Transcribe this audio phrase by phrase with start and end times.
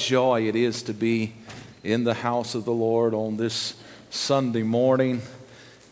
[0.00, 1.34] joy it is to be
[1.84, 3.74] in the house of the Lord on this
[4.08, 5.20] Sunday morning.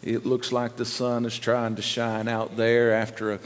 [0.02, 3.38] It looks like the sun is trying to shine out there after a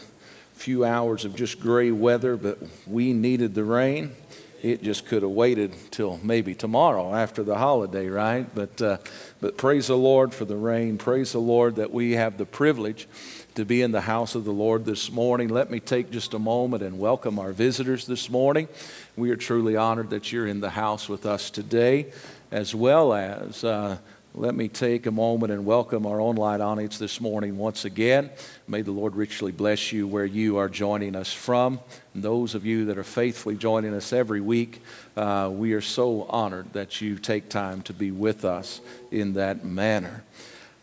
[0.54, 4.14] few hours of just gray weather, but we needed the rain.
[4.62, 8.46] It just could have waited till maybe tomorrow after the holiday, right?
[8.54, 8.98] But, uh,
[9.40, 10.96] but praise the Lord for the rain.
[10.96, 13.08] Praise the Lord that we have the privilege
[13.54, 15.48] to be in the house of the Lord this morning.
[15.48, 18.66] Let me take just a moment and welcome our visitors this morning.
[19.14, 22.12] We are truly honored that you're in the house with us today,
[22.50, 23.62] as well as.
[23.62, 23.98] Uh,
[24.34, 28.30] let me take a moment and welcome our online audience this morning once again.
[28.66, 31.78] May the Lord richly bless you where you are joining us from.
[32.14, 34.80] And those of you that are faithfully joining us every week,
[35.18, 39.66] uh, we are so honored that you take time to be with us in that
[39.66, 40.24] manner.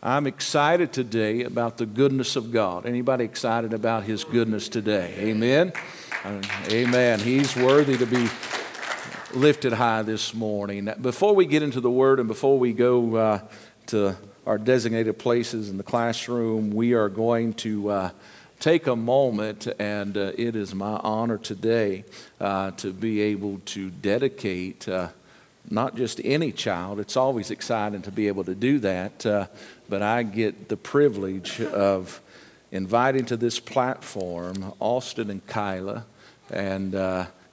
[0.02, 2.86] I'm excited today about the goodness of God.
[2.86, 5.14] Anybody excited about His goodness today?
[5.18, 5.74] Amen.
[6.70, 7.20] Amen.
[7.20, 8.26] He's worthy to be
[9.34, 10.90] lifted high this morning.
[11.02, 13.40] Before we get into the Word and before we go uh,
[13.88, 18.10] to our designated places in the classroom, we are going to uh,
[18.58, 22.06] take a moment, and uh, it is my honor today
[22.40, 25.08] uh, to be able to dedicate uh,
[25.68, 29.46] not just any child, it's always exciting to be able to do that, uh,
[29.90, 32.20] but I get the privilege of
[32.72, 36.06] inviting to this platform Austin and Kyla
[36.50, 36.94] and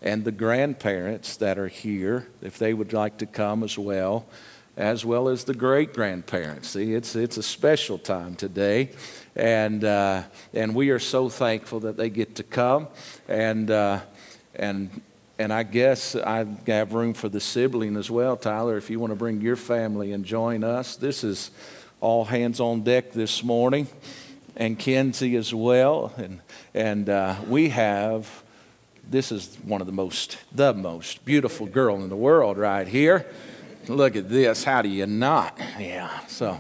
[0.01, 4.25] and the grandparents that are here, if they would like to come as well,
[4.75, 6.69] as well as the great grandparents.
[6.69, 8.91] See, it's, it's a special time today,
[9.35, 12.87] and, uh, and we are so thankful that they get to come.
[13.27, 14.01] And, uh,
[14.55, 15.01] and,
[15.39, 19.11] and I guess I have room for the sibling as well, Tyler, if you want
[19.11, 20.95] to bring your family and join us.
[20.95, 21.49] This is
[21.99, 23.87] all hands on deck this morning,
[24.55, 26.13] and Kenzie as well.
[26.17, 26.41] And,
[26.73, 28.43] and uh, we have
[29.09, 33.25] this is one of the most, the most beautiful girl in the world right here.
[33.87, 34.63] Look at this.
[34.63, 35.57] How do you not?
[35.79, 36.25] Yeah.
[36.27, 36.57] So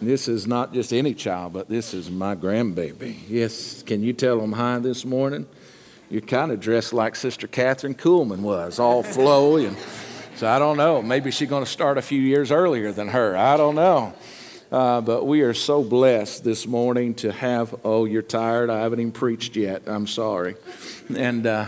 [0.00, 3.16] this is not just any child, but this is my grandbaby.
[3.28, 3.82] Yes.
[3.82, 5.46] Can you tell them hi this morning?
[6.10, 9.66] You're kind of dressed like Sister Kathryn Kuhlman was, all flowy.
[9.66, 9.76] And
[10.36, 11.02] so I don't know.
[11.02, 13.36] Maybe she's going to start a few years earlier than her.
[13.36, 14.14] I don't know.
[14.74, 17.72] Uh, but we are so blessed this morning to have.
[17.84, 18.70] Oh, you're tired?
[18.70, 19.82] I haven't even preached yet.
[19.86, 20.56] I'm sorry.
[21.16, 21.66] And, uh,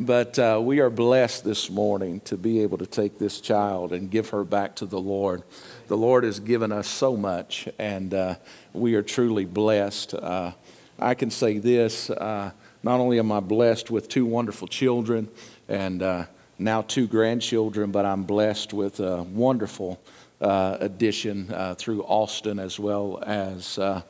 [0.00, 4.10] but uh, we are blessed this morning to be able to take this child and
[4.10, 5.44] give her back to the Lord.
[5.86, 8.34] The Lord has given us so much, and uh,
[8.72, 10.14] we are truly blessed.
[10.14, 10.50] Uh,
[10.98, 12.50] I can say this uh,
[12.82, 15.28] not only am I blessed with two wonderful children
[15.68, 16.26] and
[16.58, 20.00] now two grandchildren, but I'm blessed with a wonderful
[20.40, 24.02] uh, addition uh, through Austin as well as uh,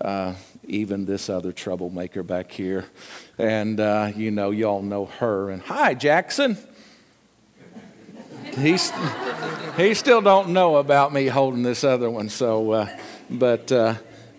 [0.00, 0.34] uh,
[0.64, 2.86] even this other troublemaker back here.
[3.36, 5.50] And, uh, you know, y'all know her.
[5.50, 6.56] And hi, Jackson.
[8.56, 8.92] He's,
[9.76, 12.28] he still don't know about me holding this other one.
[12.28, 12.98] So, uh,
[13.28, 13.68] but,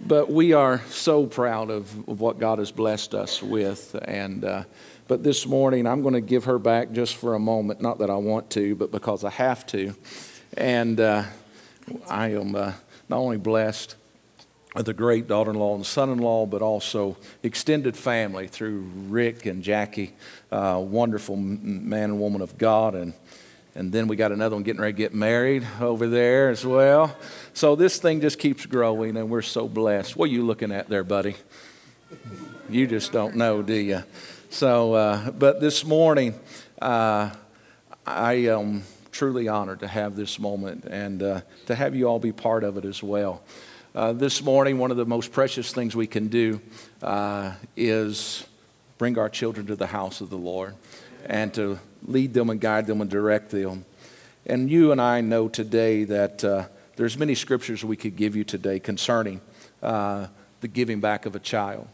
[0.02, 3.96] but we are so proud of, of, what God has blessed us with.
[4.04, 4.66] And,
[5.08, 7.82] but this morning, I'm going to give her back just for a moment.
[7.82, 9.94] Not that I want to, but because I have to.
[10.60, 11.24] And uh,
[12.10, 12.74] I am uh,
[13.08, 13.96] not only blessed
[14.76, 18.82] with a great daughter in law and son in law, but also extended family through
[19.08, 20.12] Rick and Jackie,
[20.52, 22.94] uh, wonderful man and woman of God.
[22.94, 23.14] And,
[23.74, 27.16] and then we got another one getting ready to get married over there as well.
[27.54, 30.18] So this thing just keeps growing, and we're so blessed.
[30.18, 31.38] What are you looking at there, buddy?
[32.70, 34.04] You just don't know, do you?
[34.50, 36.38] So, uh, but this morning,
[36.82, 37.30] uh,
[38.06, 38.48] I.
[38.48, 38.84] Um,
[39.20, 42.78] truly honored to have this moment and uh, to have you all be part of
[42.78, 43.42] it as well.
[43.94, 46.62] Uh, this morning, one of the most precious things we can do
[47.04, 48.48] uh, is
[48.98, 50.74] bring our children to the house of the Lord
[51.26, 53.84] and to lead them and guide them and direct them.
[54.46, 58.46] And you and I know today that uh, there's many scriptures we could give you
[58.46, 59.42] today concerning
[59.84, 60.28] uh,
[60.62, 61.90] the giving back of a child.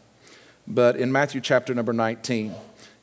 [0.64, 2.54] But in Matthew chapter number 19,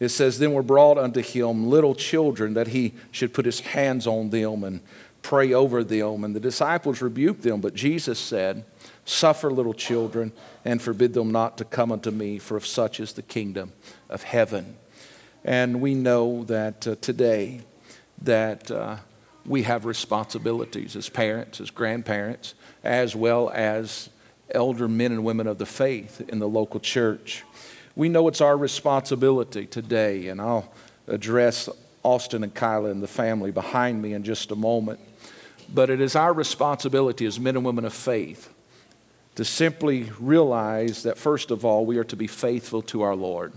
[0.03, 4.07] it says, Then were brought unto him little children that he should put his hands
[4.07, 4.81] on them and
[5.21, 6.23] pray over them.
[6.23, 8.65] And the disciples rebuked them, but Jesus said,
[9.05, 10.31] Suffer little children
[10.63, 13.73] and forbid them not to come unto me, for of such is the kingdom
[14.09, 14.77] of heaven.
[15.43, 17.61] And we know that uh, today
[18.21, 18.97] that uh,
[19.45, 24.09] we have responsibilities as parents, as grandparents, as well as
[24.51, 27.43] elder men and women of the faith in the local church.
[27.95, 30.71] We know it's our responsibility today, and I'll
[31.07, 31.69] address
[32.03, 34.99] Austin and Kyla and the family behind me in just a moment.
[35.73, 38.53] But it is our responsibility as men and women of faith
[39.35, 43.53] to simply realize that, first of all, we are to be faithful to our Lord.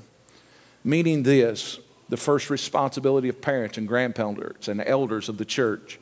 [0.84, 1.78] Meaning this
[2.08, 5.98] the first responsibility of parents and grandparents and elders of the church.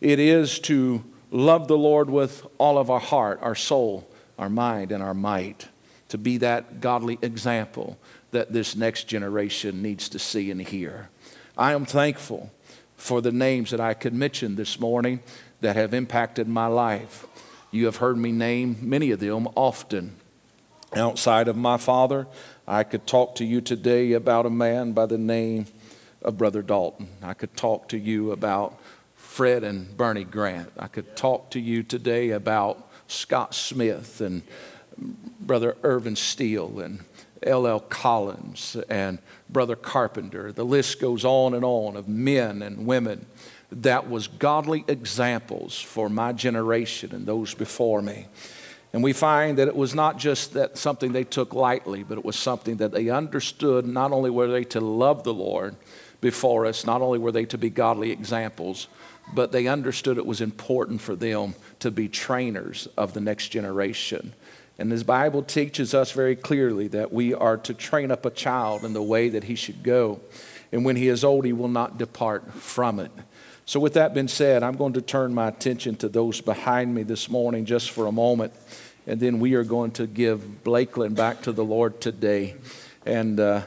[0.00, 1.02] It is to
[1.32, 4.08] love the Lord with all of our heart, our soul,
[4.38, 5.66] our mind, and our might,
[6.08, 7.98] to be that godly example
[8.30, 11.08] that this next generation needs to see and hear.
[11.56, 12.50] I am thankful
[12.96, 15.20] for the names that I could mention this morning
[15.60, 17.26] that have impacted my life.
[17.70, 20.16] You have heard me name many of them often.
[20.94, 22.26] Outside of my father,
[22.66, 25.66] I could talk to you today about a man by the name
[26.22, 27.08] of Brother Dalton.
[27.22, 28.78] I could talk to you about
[29.14, 30.72] Fred and Bernie Grant.
[30.78, 34.42] I could talk to you today about Scott Smith and
[35.40, 37.00] Brother Irvin Steele and
[37.42, 37.80] L.L.
[37.80, 39.18] Collins and
[39.48, 40.52] Brother Carpenter.
[40.52, 43.26] The list goes on and on of men and women
[43.70, 48.26] that was godly examples for my generation and those before me.
[48.92, 52.24] And we find that it was not just that something they took lightly, but it
[52.24, 53.86] was something that they understood.
[53.86, 55.76] Not only were they to love the Lord
[56.20, 58.88] before us, not only were they to be godly examples,
[59.34, 64.32] but they understood it was important for them to be trainers of the next generation.
[64.78, 68.84] And this Bible teaches us very clearly that we are to train up a child
[68.84, 70.20] in the way that he should go.
[70.70, 73.10] And when he is old, he will not depart from it.
[73.66, 77.02] So, with that being said, I'm going to turn my attention to those behind me
[77.02, 78.52] this morning just for a moment.
[79.06, 82.54] And then we are going to give Blakeland back to the Lord today.
[83.04, 83.62] And uh,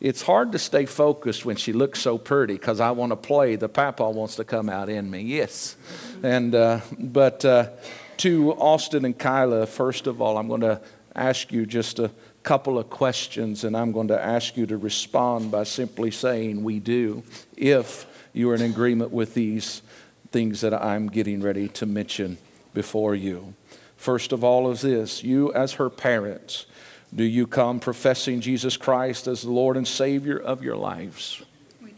[0.00, 3.56] it's hard to stay focused when she looks so pretty because I want to play.
[3.56, 5.76] The papa wants to come out in me, yes.
[6.22, 7.70] And, uh, but uh,
[8.18, 10.80] to Austin and Kyla, first of all, I'm going to
[11.14, 12.10] ask you just a
[12.42, 16.78] couple of questions, and I'm going to ask you to respond by simply saying, We
[16.78, 17.22] do,
[17.56, 19.82] if you are in agreement with these
[20.30, 22.38] things that I'm getting ready to mention
[22.74, 23.54] before you.
[23.96, 26.66] First of all, is this you, as her parents,
[27.14, 31.42] do you come professing Jesus Christ as the Lord and Savior of your lives?
[31.82, 31.96] We do.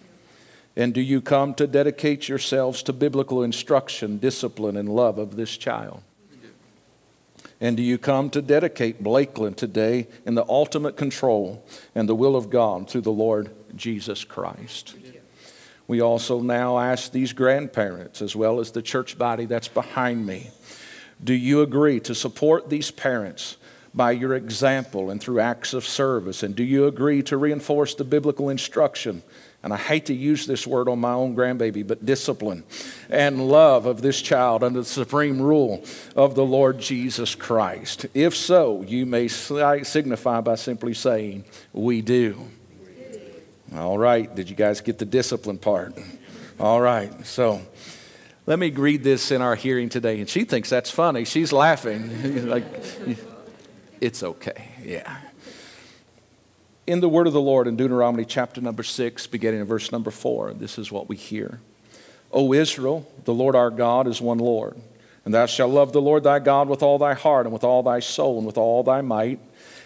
[0.76, 5.56] And do you come to dedicate yourselves to biblical instruction, discipline, and love of this
[5.56, 6.02] child?
[7.60, 12.36] And do you come to dedicate Blakeland today in the ultimate control and the will
[12.36, 14.94] of God through the Lord Jesus Christ?
[15.88, 20.50] We also now ask these grandparents, as well as the church body that's behind me,
[21.22, 23.56] do you agree to support these parents
[23.94, 26.42] by your example and through acts of service?
[26.42, 29.22] And do you agree to reinforce the biblical instruction?
[29.62, 32.62] And I hate to use this word on my own grandbaby, but discipline
[33.10, 35.84] and love of this child under the supreme rule
[36.14, 38.06] of the Lord Jesus Christ.
[38.14, 42.48] If so, you may signify by simply saying, We do.
[43.74, 44.32] All right.
[44.34, 45.94] Did you guys get the discipline part?
[46.58, 47.26] All right.
[47.26, 47.60] So
[48.46, 50.20] let me read this in our hearing today.
[50.20, 51.24] And she thinks that's funny.
[51.24, 52.46] She's laughing.
[52.48, 52.64] like,
[54.00, 54.68] it's okay.
[54.82, 55.18] Yeah.
[56.88, 60.10] In the word of the Lord in Deuteronomy chapter number six, beginning in verse number
[60.10, 61.60] four, this is what we hear.
[62.32, 64.74] O Israel, the Lord our God is one Lord.
[65.26, 67.82] And thou shalt love the Lord thy God with all thy heart, and with all
[67.82, 69.38] thy soul, and with all thy might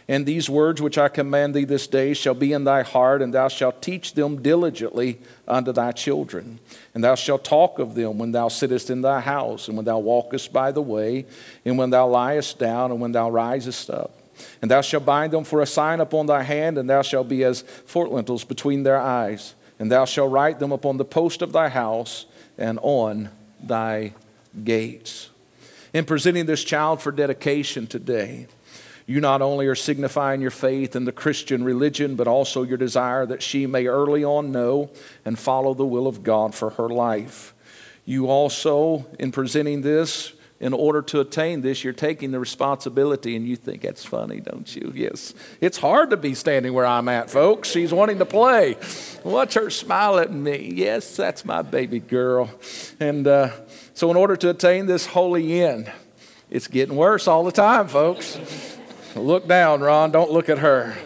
[0.08, 3.32] and these words which I command thee this day shall be in thy heart, and
[3.32, 6.58] thou shalt teach them diligently unto thy children.
[6.94, 9.99] And thou shalt talk of them when thou sittest in thy house, and when thou
[9.99, 11.26] walkest by the way,
[11.64, 14.21] and when thou liest down, and when thou risest up.
[14.60, 17.44] And thou shalt bind them for a sign upon thy hand, and thou shalt be
[17.44, 19.54] as frontlets between their eyes.
[19.78, 23.30] And thou shalt write them upon the post of thy house and on
[23.62, 24.12] thy
[24.64, 25.30] gates.
[25.92, 28.46] In presenting this child for dedication today,
[29.06, 33.26] you not only are signifying your faith in the Christian religion, but also your desire
[33.26, 34.90] that she may early on know
[35.25, 37.52] and follow the will of God for her life.
[38.04, 40.32] You also, in presenting this,
[40.62, 44.75] in order to attain this, you're taking the responsibility, and you think that's funny, don't
[44.76, 44.92] you?
[44.95, 45.35] Yes.
[45.61, 47.69] It's hard to be standing where I'm at, folks.
[47.69, 48.76] She's wanting to play.
[49.25, 50.73] Watch her smile at me.
[50.73, 52.49] Yes, that's my baby girl.
[53.00, 53.50] And uh,
[53.92, 55.90] so, in order to attain this holy end,
[56.49, 58.38] it's getting worse all the time, folks.
[59.16, 60.12] Look down, Ron.
[60.12, 60.97] Don't look at her.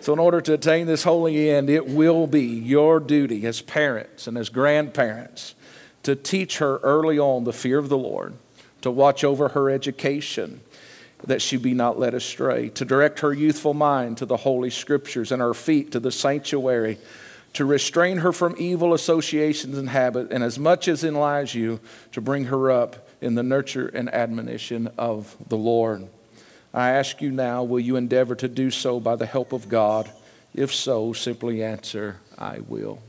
[0.00, 4.26] So, in order to attain this holy end, it will be your duty as parents
[4.26, 5.54] and as grandparents
[6.04, 8.34] to teach her early on the fear of the Lord,
[8.82, 10.60] to watch over her education,
[11.26, 15.32] that she be not led astray, to direct her youthful mind to the Holy Scriptures
[15.32, 16.98] and her feet to the sanctuary,
[17.54, 21.80] to restrain her from evil associations and habit, and as much as in lies you,
[22.12, 26.08] to bring her up in the nurture and admonition of the Lord.
[26.74, 30.10] I ask you now, will you endeavor to do so by the help of God?
[30.52, 33.00] If so, simply answer, I will.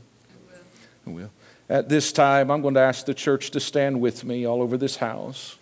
[1.06, 1.30] I will.
[1.68, 4.76] At this time, I'm going to ask the church to stand with me all over
[4.76, 5.56] this house.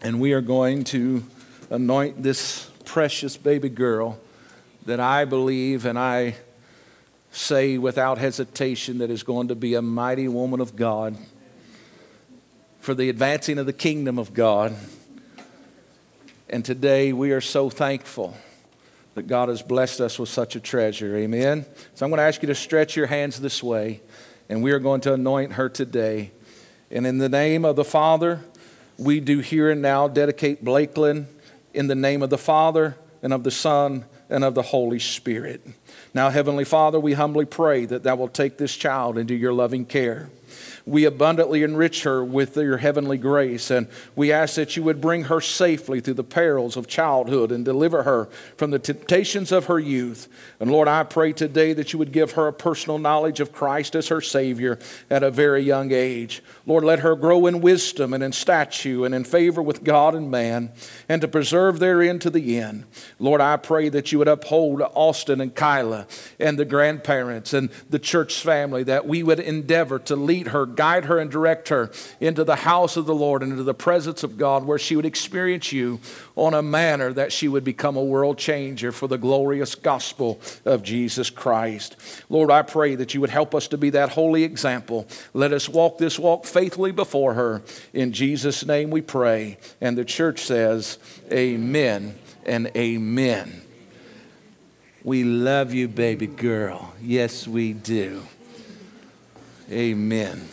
[0.00, 1.24] And we are going to
[1.68, 4.20] anoint this precious baby girl
[4.86, 6.36] that I believe and I
[7.32, 11.16] say without hesitation that is going to be a mighty woman of God
[12.78, 14.76] for the advancing of the kingdom of God.
[16.48, 18.36] And today we are so thankful
[19.14, 21.16] that God has blessed us with such a treasure.
[21.16, 21.66] Amen.
[21.94, 24.00] So I'm going to ask you to stretch your hands this way,
[24.48, 26.30] and we are going to anoint her today.
[26.90, 28.40] And in the name of the Father,
[28.96, 31.26] we do here and now dedicate Blakeland
[31.74, 35.64] in the name of the Father and of the Son and of the Holy Spirit.
[36.14, 39.84] Now, Heavenly Father, we humbly pray that thou will take this child into your loving
[39.84, 40.30] care
[40.86, 43.70] we abundantly enrich her with your heavenly grace.
[43.70, 47.64] And we ask that you would bring her safely through the perils of childhood and
[47.64, 50.28] deliver her from the temptations of her youth.
[50.60, 53.94] And Lord, I pray today that you would give her a personal knowledge of Christ
[53.94, 54.78] as her Savior
[55.10, 56.42] at a very young age.
[56.66, 60.30] Lord, let her grow in wisdom and in stature and in favor with God and
[60.30, 60.70] man,
[61.08, 62.84] and to preserve therein to the end.
[63.18, 66.06] Lord, I pray that you would uphold Austin and Kyla
[66.38, 71.06] and the grandparents and the church family, that we would endeavor to lead her guide
[71.06, 71.90] her and direct her
[72.20, 75.04] into the house of the Lord and into the presence of God, where she would
[75.04, 76.00] experience you
[76.36, 80.82] on a manner that she would become a world changer for the glorious gospel of
[80.82, 81.96] Jesus Christ.
[82.28, 85.08] Lord, I pray that you would help us to be that holy example.
[85.34, 87.62] Let us walk this walk faithfully before her.
[87.92, 89.58] In Jesus' name we pray.
[89.80, 90.98] And the church says,
[91.32, 93.62] Amen and amen.
[95.04, 96.92] We love you, baby girl.
[97.00, 98.22] Yes, we do.
[99.70, 100.48] Amen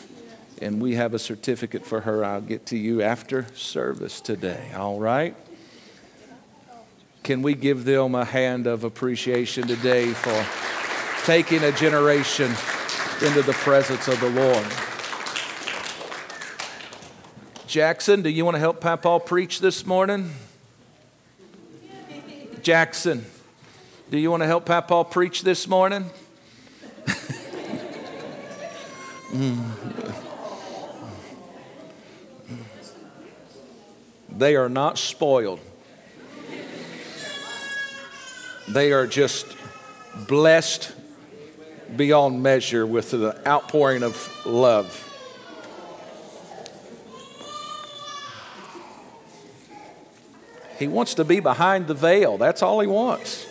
[0.61, 2.23] and we have a certificate for her.
[2.23, 5.35] I'll get to you after service today, all right?
[7.23, 10.45] Can we give them a hand of appreciation today for
[11.25, 12.51] taking a generation
[13.21, 14.65] into the presence of the Lord?
[17.67, 20.31] Jackson, do you want to help Papa preach this morning?
[22.61, 23.25] Jackson,
[24.09, 26.09] do you want to help Papa preach this morning?
[34.29, 35.59] They are not spoiled.
[38.67, 39.45] They are just
[40.27, 40.93] blessed
[41.95, 45.01] beyond measure with the outpouring of love.
[50.77, 52.37] He wants to be behind the veil.
[52.37, 53.47] That's all he wants.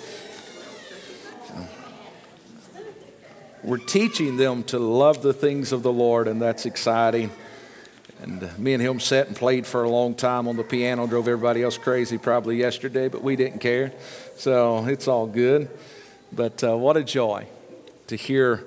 [3.65, 7.31] We're teaching them to love the things of the Lord, and that's exciting.
[8.21, 11.29] And me and him sat and played for a long time on the piano, drove
[11.29, 13.93] everybody else crazy probably yesterday, but we didn't care.
[14.37, 15.71] So it's all good.
[16.31, 17.47] But uh, what a joy
[18.09, 18.67] to hear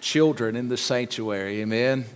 [0.00, 1.60] children in the sanctuary.
[1.60, 2.06] Amen.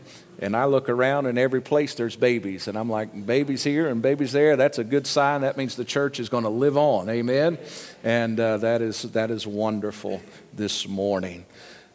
[0.40, 2.66] And I look around and every place there's babies.
[2.66, 4.56] And I'm like, babies here and babies there.
[4.56, 5.42] That's a good sign.
[5.42, 7.08] That means the church is going to live on.
[7.08, 7.56] Amen.
[8.02, 10.20] And uh, that, is, that is wonderful
[10.52, 11.46] this morning.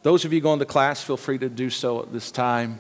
[0.06, 2.78] Those of you going to class, feel free to do so at this time.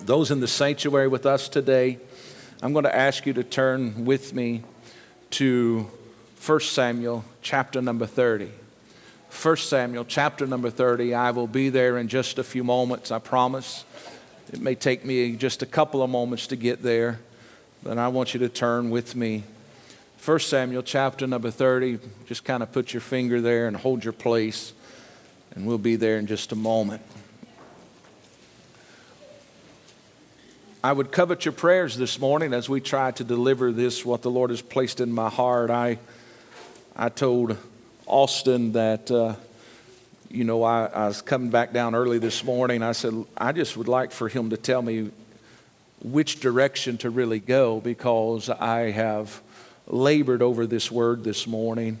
[0.00, 1.98] Those in the sanctuary with us today,
[2.62, 4.62] I'm going to ask you to turn with me
[5.32, 5.86] to
[6.46, 8.48] 1 Samuel chapter number 30.
[9.42, 11.12] 1 Samuel chapter number 30.
[11.12, 13.84] I will be there in just a few moments, I promise.
[14.50, 17.20] It may take me just a couple of moments to get there,
[17.82, 19.44] but I want you to turn with me.
[20.24, 21.98] 1 Samuel chapter number 30.
[22.24, 24.72] Just kind of put your finger there and hold your place,
[25.54, 27.02] and we'll be there in just a moment.
[30.82, 34.30] I would covet your prayers this morning as we try to deliver this, what the
[34.30, 35.70] Lord has placed in my heart.
[35.70, 35.98] I,
[36.94, 37.56] I told
[38.04, 39.36] Austin that, uh,
[40.28, 42.82] you know, I, I was coming back down early this morning.
[42.82, 45.10] I said, I just would like for him to tell me
[46.02, 49.40] which direction to really go because I have
[49.86, 52.00] labored over this word this morning.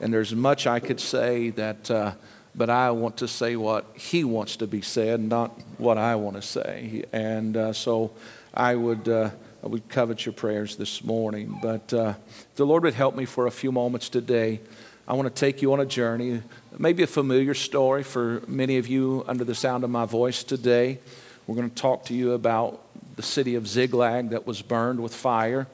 [0.00, 1.90] And there's much I could say that.
[1.90, 2.12] Uh,
[2.56, 6.36] but I want to say what he wants to be said, not what I want
[6.36, 7.04] to say.
[7.12, 8.12] And uh, so
[8.54, 9.30] I would, uh,
[9.62, 11.58] I would covet your prayers this morning.
[11.60, 12.14] But uh,
[12.54, 14.60] the Lord would help me for a few moments today.
[15.06, 16.42] I want to take you on a journey,
[16.78, 20.98] maybe a familiar story for many of you under the sound of my voice today.
[21.46, 22.82] We're going to talk to you about
[23.16, 25.66] the city of Ziklag that was burned with fire.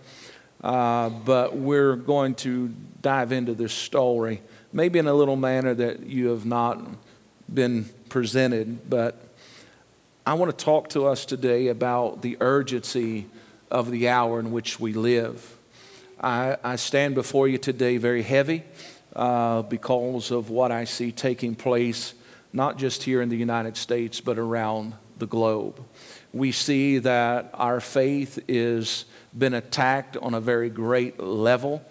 [0.63, 6.07] Uh, but we're going to dive into this story maybe in a little manner that
[6.07, 6.81] you have not
[7.53, 9.21] been presented, but
[10.25, 13.27] I want to talk to us today about the urgency
[13.71, 15.57] of the hour in which we live.
[16.21, 18.63] I, I stand before you today very heavy
[19.17, 22.15] uh, because of what I see taking place,
[22.53, 25.83] not just here in the United States, but around the globe.
[26.33, 29.05] We see that our faith is
[29.37, 31.83] been attacked on a very great level.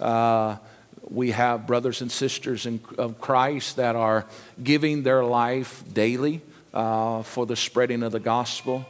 [0.00, 0.56] Uh,
[1.10, 4.26] we have brothers and sisters in, of Christ that are
[4.62, 6.42] giving their life daily
[6.72, 8.86] uh, for the spreading of the gospel.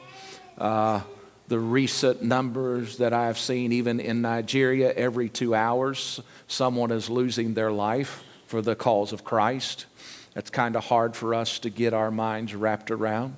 [0.56, 1.00] Uh,
[1.49, 7.54] the recent numbers that I've seen, even in Nigeria, every two hours, someone is losing
[7.54, 9.87] their life for the cause of Christ.
[10.33, 13.37] That's kind of hard for us to get our minds wrapped around.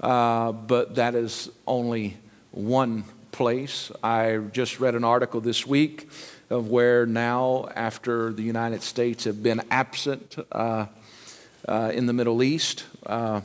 [0.00, 2.16] Uh, but that is only
[2.50, 3.90] one place.
[4.02, 6.08] I just read an article this week
[6.50, 10.86] of where now, after the United States have been absent uh,
[11.66, 13.40] uh, in the Middle East, uh,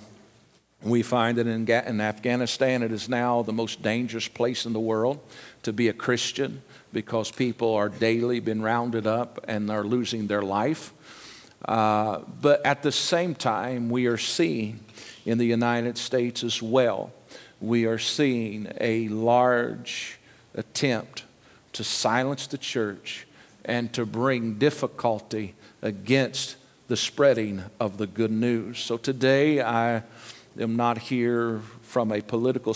[0.81, 4.79] we find that in, in Afghanistan it is now the most dangerous place in the
[4.79, 5.19] world
[5.63, 6.61] to be a Christian
[6.93, 10.93] because people are daily being rounded up and are losing their life.
[11.65, 14.79] Uh, but at the same time, we are seeing
[15.25, 17.11] in the United States as well,
[17.59, 20.17] we are seeing a large
[20.55, 21.23] attempt
[21.73, 23.27] to silence the church
[23.65, 26.55] and to bring difficulty against
[26.87, 28.79] the spreading of the good news.
[28.79, 30.03] So today, I
[30.59, 32.75] am not here from a political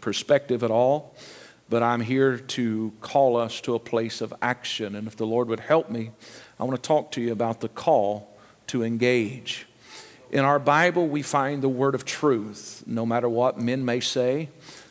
[0.00, 1.14] perspective at all,
[1.68, 4.94] but I'm here to call us to a place of action.
[4.94, 6.10] And if the Lord would help me,
[6.58, 8.36] I want to talk to you about the call
[8.68, 9.66] to engage.
[10.30, 14.48] In our Bible, we find the word of truth, no matter what men may say,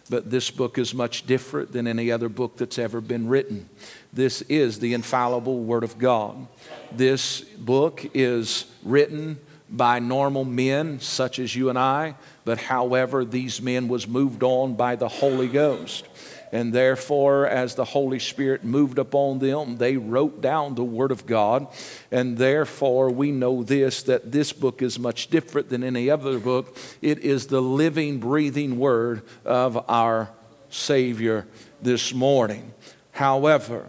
[0.09, 3.69] but this book is much different than any other book that's ever been written.
[4.11, 6.47] This is the infallible Word of God.
[6.91, 9.39] This book is written
[9.69, 14.73] by normal men such as you and I, but however, these men was moved on
[14.73, 16.05] by the Holy Ghost.
[16.51, 21.25] And therefore, as the Holy Spirit moved upon them, they wrote down the Word of
[21.25, 21.67] God.
[22.11, 26.75] And therefore, we know this that this book is much different than any other book.
[27.01, 30.29] It is the living, breathing Word of our
[30.69, 31.47] Savior
[31.81, 32.73] this morning.
[33.11, 33.87] However,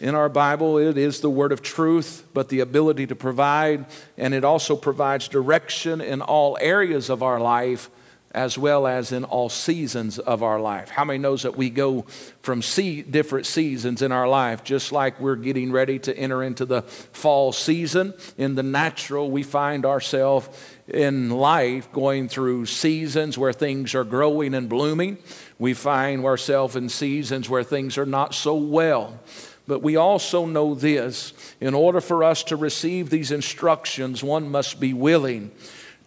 [0.00, 3.86] in our Bible, it is the word of truth, but the ability to provide,
[4.16, 7.90] and it also provides direction in all areas of our life
[8.32, 10.90] as well as in all seasons of our life.
[10.90, 12.02] How many knows that we go
[12.42, 16.66] from see different seasons in our life, just like we're getting ready to enter into
[16.66, 18.12] the fall season?
[18.36, 20.48] In the natural, we find ourselves
[20.88, 25.18] in life going through seasons where things are growing and blooming.
[25.58, 29.18] We find ourselves in seasons where things are not so well.
[29.66, 34.80] But we also know this in order for us to receive these instructions, one must
[34.80, 35.50] be willing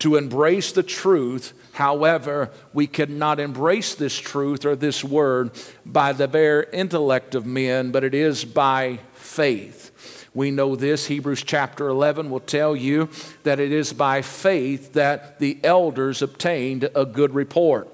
[0.02, 1.54] to embrace the truth.
[1.74, 5.52] However, we cannot embrace this truth or this word
[5.86, 10.28] by the bare intellect of men, but it is by faith.
[10.34, 11.06] We know this.
[11.06, 13.10] Hebrews chapter 11 will tell you
[13.44, 17.88] that it is by faith that the elders obtained a good report.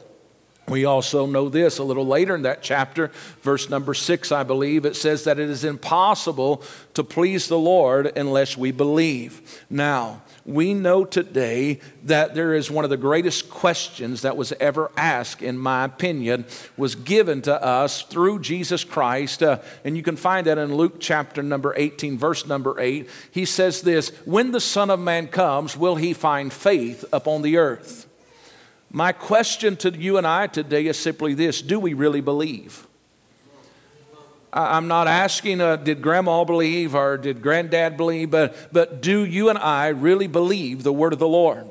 [0.69, 4.85] We also know this a little later in that chapter, verse number six, I believe,
[4.85, 6.61] it says that it is impossible
[6.93, 9.65] to please the Lord unless we believe.
[9.69, 14.89] Now, we know today that there is one of the greatest questions that was ever
[14.95, 16.45] asked, in my opinion,
[16.77, 19.43] was given to us through Jesus Christ.
[19.43, 23.09] Uh, and you can find that in Luke chapter number 18, verse number 8.
[23.29, 27.57] He says this When the Son of Man comes, will he find faith upon the
[27.57, 28.07] earth?
[28.89, 32.86] My question to you and I today is simply this Do we really believe?
[34.53, 39.49] I'm not asking, uh, did grandma believe or did granddad believe, but, but do you
[39.49, 41.67] and I really believe the word of the Lord?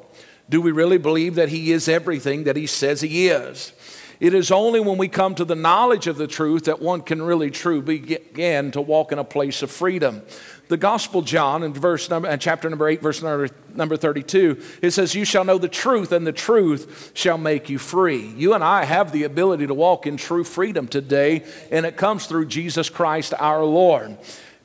[0.49, 3.73] Do we really believe that He is everything that He says He is?
[4.19, 7.21] It is only when we come to the knowledge of the truth that one can
[7.21, 10.23] really truly begin to walk in a place of freedom.
[10.69, 14.91] The gospel john in verse number and chapter number 8 verse number, number 32 it
[14.91, 18.27] says you shall know the truth and the truth shall make you free.
[18.37, 22.27] You and i have the ability to walk in true freedom today and it comes
[22.27, 24.17] through jesus christ our lord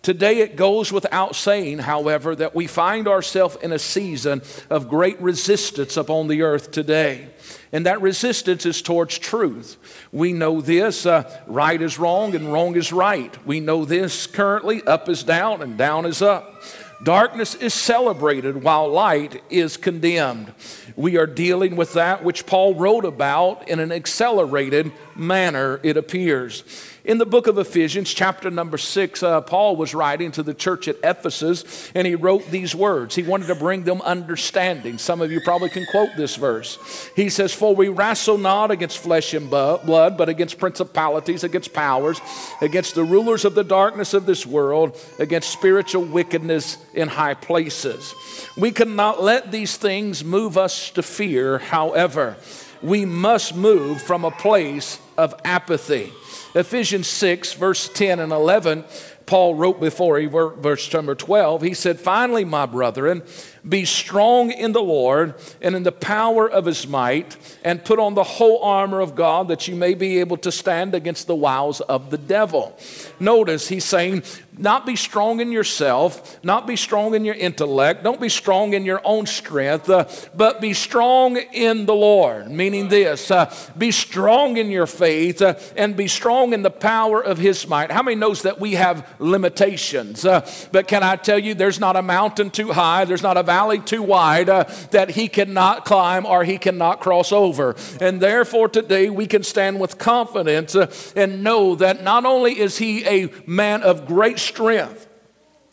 [0.01, 5.21] Today, it goes without saying, however, that we find ourselves in a season of great
[5.21, 7.29] resistance upon the earth today
[7.71, 9.77] and that resistance is towards truth.
[10.11, 13.35] We know this uh, right is wrong and wrong is right.
[13.45, 16.61] We know this currently up is down and down is up.
[17.03, 20.53] Darkness is celebrated while light is condemned.
[20.95, 26.63] We are dealing with that which Paul wrote about in an accelerated manner, it appears.
[27.03, 30.87] In the book of Ephesians, chapter number six, uh, Paul was writing to the church
[30.87, 33.15] at Ephesus, and he wrote these words.
[33.15, 34.99] He wanted to bring them understanding.
[34.99, 36.77] Some of you probably can quote this verse.
[37.15, 42.21] He says, For we wrestle not against flesh and blood, but against principalities, against powers,
[42.61, 48.13] against the rulers of the darkness of this world, against spiritual wickedness in high places.
[48.55, 51.57] We cannot let these things move us to fear.
[51.57, 52.37] However,
[52.83, 56.11] we must move from a place of apathy.
[56.53, 58.83] Ephesians 6, verse 10 and 11,
[59.25, 63.23] Paul wrote before he verse number 12, he said, Finally, my brethren,
[63.67, 68.15] be strong in the Lord and in the power of his might, and put on
[68.15, 71.81] the whole armor of God that you may be able to stand against the wiles
[71.81, 72.77] of the devil.
[73.19, 74.23] Notice he's saying,
[74.57, 78.85] not be strong in yourself, not be strong in your intellect, don't be strong in
[78.85, 82.51] your own strength, uh, but be strong in the Lord.
[82.51, 87.23] Meaning this uh, be strong in your faith uh, and be strong in the power
[87.23, 87.91] of His might.
[87.91, 90.25] How many knows that we have limitations?
[90.25, 93.43] Uh, but can I tell you, there's not a mountain too high, there's not a
[93.51, 97.75] valley too wide uh, that He cannot climb or He cannot cross over.
[97.99, 102.77] And therefore, today we can stand with confidence uh, and know that not only is
[102.77, 105.10] He a man of great strength.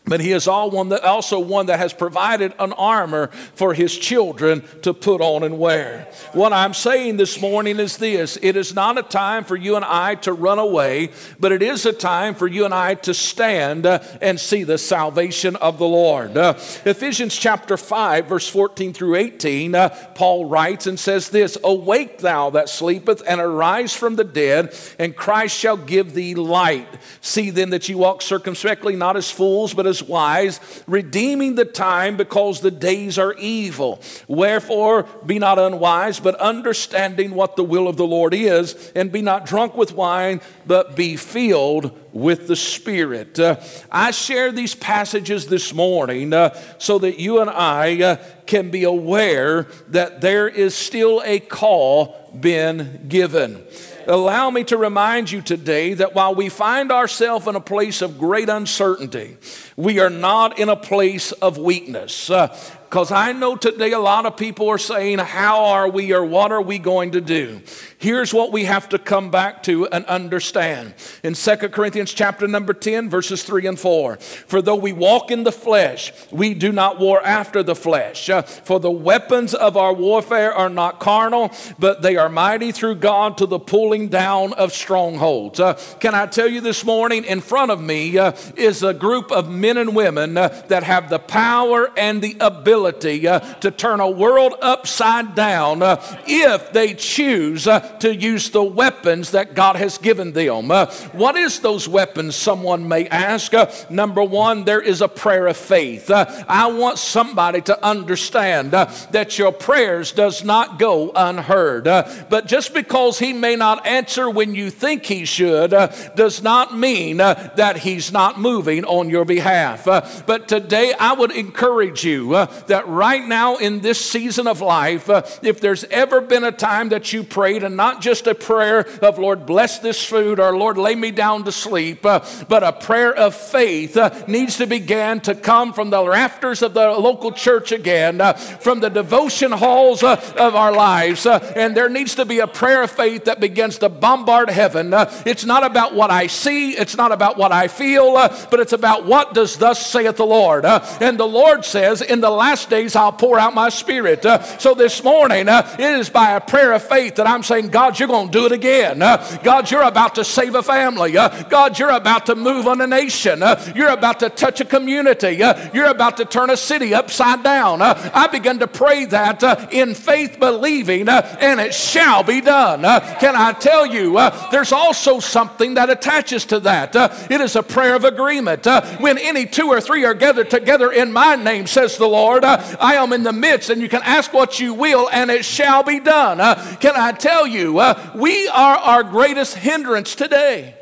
[0.08, 3.96] But he is all one that, also one that has provided an armor for his
[3.96, 6.08] children to put on and wear.
[6.32, 9.84] What I'm saying this morning is this it is not a time for you and
[9.84, 13.86] I to run away, but it is a time for you and I to stand
[13.86, 16.36] uh, and see the salvation of the Lord.
[16.36, 22.18] Uh, Ephesians chapter 5, verse 14 through 18, uh, Paul writes and says this Awake
[22.18, 26.88] thou that sleepeth, and arise from the dead, and Christ shall give thee light.
[27.20, 32.16] See then that you walk circumspectly, not as fools, but as wise, redeeming the time
[32.16, 34.00] because the days are evil.
[34.26, 39.22] Wherefore, be not unwise, but understanding what the will of the Lord is, and be
[39.22, 43.38] not drunk with wine, but be filled with the Spirit.
[43.38, 48.70] Uh, I share these passages this morning uh, so that you and I uh, can
[48.70, 53.64] be aware that there is still a call been given
[54.08, 58.18] allow me to remind you today that while we find ourselves in a place of
[58.18, 59.36] great uncertainty,
[59.76, 62.30] we are not in a place of weakness.
[62.30, 62.56] Uh,
[62.88, 66.52] because I know today a lot of people are saying, How are we or what
[66.52, 67.60] are we going to do?
[67.98, 70.94] Here's what we have to come back to and understand.
[71.22, 74.16] In 2 Corinthians chapter number 10, verses 3 and 4.
[74.16, 78.30] For though we walk in the flesh, we do not war after the flesh.
[78.30, 82.94] Uh, for the weapons of our warfare are not carnal, but they are mighty through
[82.94, 85.60] God to the pulling down of strongholds.
[85.60, 89.30] Uh, can I tell you this morning, in front of me uh, is a group
[89.30, 94.00] of men and women uh, that have the power and the ability uh, to turn
[94.00, 99.98] a world upside down uh, if they choose to use the weapons that God has
[99.98, 100.70] given them.
[100.70, 103.54] Uh, what is those weapons, someone may ask?
[103.54, 106.10] Uh, number one, there is a prayer of faith.
[106.10, 111.88] Uh, I want somebody to understand uh, that your prayers does not go unheard.
[111.88, 116.42] Uh, but just because he may not answer when you think he should uh, does
[116.42, 119.84] not mean that he's not moving on your behalf.
[120.26, 122.30] but today I would encourage you
[122.68, 125.08] that right now in this season of life,
[125.42, 129.18] if there's ever been a time that you prayed and not just a prayer of,
[129.18, 133.14] Lord, bless this food or Lord, lay me down to sleep, uh, but a prayer
[133.14, 137.72] of faith uh, needs to begin to come from the rafters of the local church
[137.72, 141.26] again, uh, from the devotion halls uh, of our lives.
[141.26, 144.92] Uh, and there needs to be a prayer of faith that begins to bombard heaven.
[144.92, 148.72] Uh, it's not about what I see, it's not about what I feel, but it's
[148.72, 150.64] about what does thus saith the Lord.
[150.64, 154.24] and the Lord says, In the last days I'll pour out my spirit.
[154.58, 158.08] so this morning, it is by a prayer of faith that I'm saying, God, you're
[158.08, 159.02] going to do it again.
[159.02, 161.16] Uh, God, you're about to save a family.
[161.16, 163.42] Uh, God, you're about to move on a nation.
[163.42, 165.42] Uh, you're about to touch a community.
[165.42, 167.82] Uh, you're about to turn a city upside down.
[167.82, 172.82] Uh, I begin to pray that uh, in faith, believing, and it shall be done.
[173.18, 174.14] can I tell you,
[174.50, 176.94] there's also something that attaches to that.
[177.30, 178.66] it is a prayer of agreement.
[179.00, 182.44] when any two or three are gathered together in my name, says the Lord,
[182.80, 185.82] I am in the midst, and you can ask what you will, and it shall
[185.82, 186.38] be done.
[186.78, 187.78] can I tell you?
[187.78, 190.74] uh, we are our greatest hindrance today.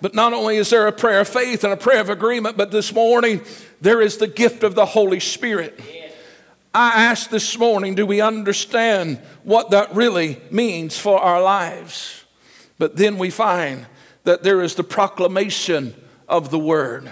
[0.00, 2.70] But not only is there a prayer of faith and a prayer of agreement, but
[2.70, 3.40] this morning
[3.80, 5.80] there is the gift of the Holy Spirit.
[6.74, 12.24] I asked this morning, do we understand what that really means for our lives?
[12.78, 13.86] But then we find
[14.24, 15.94] that there is the proclamation
[16.28, 17.10] of the word.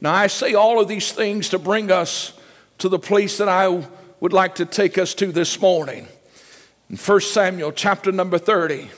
[0.00, 2.32] Now, I say all of these things to bring us
[2.78, 3.86] to the place that I
[4.20, 6.06] would like to take us to this morning.
[6.90, 8.90] In 1 Samuel chapter number 30,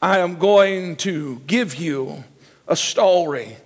[0.00, 2.24] I am going to give you
[2.66, 3.56] a story.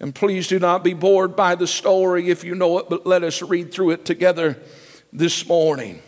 [0.00, 3.22] And please do not be bored by the story if you know it, but let
[3.22, 4.58] us read through it together
[5.12, 6.02] this morning.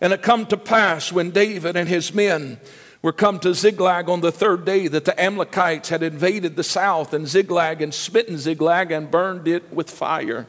[0.00, 2.60] And it come to pass when David and his men
[3.02, 7.12] were come to Ziklag on the third day that the Amalekites had invaded the south
[7.12, 10.46] and Ziklag and smitten Ziklag and burned it with fire.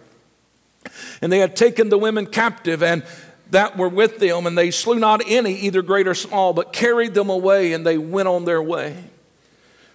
[1.21, 3.03] And they had taken the women captive and
[3.51, 7.13] that were with them, and they slew not any, either great or small, but carried
[7.13, 9.05] them away, and they went on their way.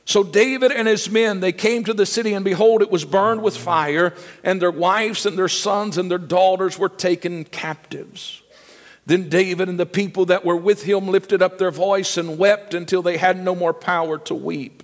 [0.05, 3.43] So David and his men, they came to the city, and behold, it was burned
[3.43, 8.42] with fire, and their wives and their sons and their daughters were taken captives.
[9.05, 12.75] Then David and the people that were with him lifted up their voice and wept
[12.75, 14.83] until they had no more power to weep.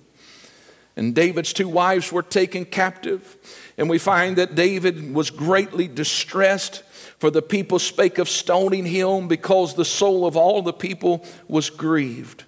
[0.95, 3.37] And David's two wives were taken captive.
[3.77, 6.83] And we find that David was greatly distressed,
[7.19, 11.69] for the people spake of stoning him because the soul of all the people was
[11.69, 12.43] grieved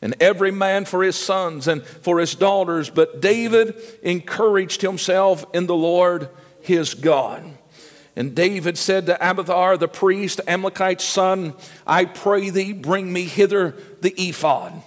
[0.00, 2.90] and every man for his sons and for his daughters.
[2.90, 6.28] But David encouraged himself in the Lord
[6.60, 7.44] his God.
[8.18, 11.54] And David said to Abiathar the priest, Ahimelech's son,
[11.86, 14.82] I pray thee, bring me hither the ephod.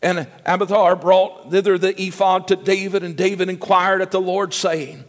[0.00, 5.04] And Abiathar brought thither the ephod to David, and David inquired at the Lord, saying,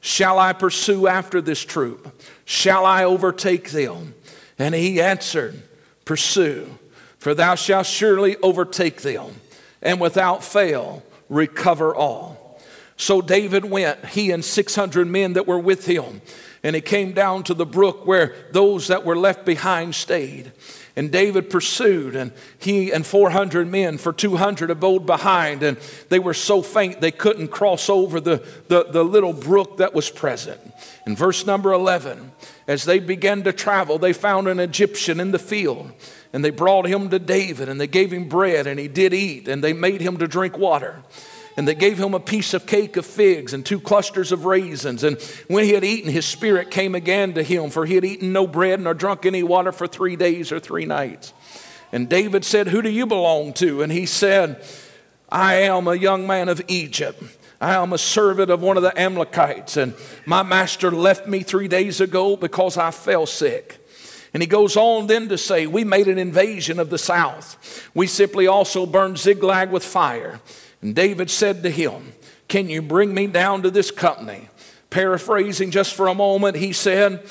[0.00, 2.22] Shall I pursue after this troop?
[2.44, 4.14] Shall I overtake them?
[4.58, 5.62] And he answered,
[6.04, 6.78] Pursue
[7.22, 9.40] for thou shalt surely overtake them,
[9.80, 12.60] and without fail recover all.
[12.96, 16.20] So David went, he and 600 men that were with him,
[16.62, 20.52] and he came down to the brook where those that were left behind stayed.
[20.94, 25.78] And David pursued, and he and 400 men, for 200 abode behind, and
[26.10, 30.10] they were so faint they couldn't cross over the, the, the little brook that was
[30.10, 30.60] present.
[31.06, 32.32] In verse number 11,
[32.68, 35.92] as they began to travel, they found an Egyptian in the field
[36.32, 39.48] and they brought him to David, and they gave him bread, and he did eat,
[39.48, 41.02] and they made him to drink water.
[41.56, 45.04] And they gave him a piece of cake of figs and two clusters of raisins.
[45.04, 48.32] And when he had eaten, his spirit came again to him, for he had eaten
[48.32, 51.34] no bread nor drunk any water for three days or three nights.
[51.92, 53.82] And David said, Who do you belong to?
[53.82, 54.64] And he said,
[55.28, 57.22] I am a young man of Egypt.
[57.60, 59.94] I am a servant of one of the Amalekites, and
[60.26, 63.78] my master left me three days ago because I fell sick.
[64.34, 67.88] And he goes on then to say, We made an invasion of the south.
[67.94, 70.40] We simply also burned Ziklag with fire.
[70.82, 72.12] And David said to him,
[72.48, 74.48] Can you bring me down to this company?
[74.90, 77.24] Paraphrasing just for a moment, he said,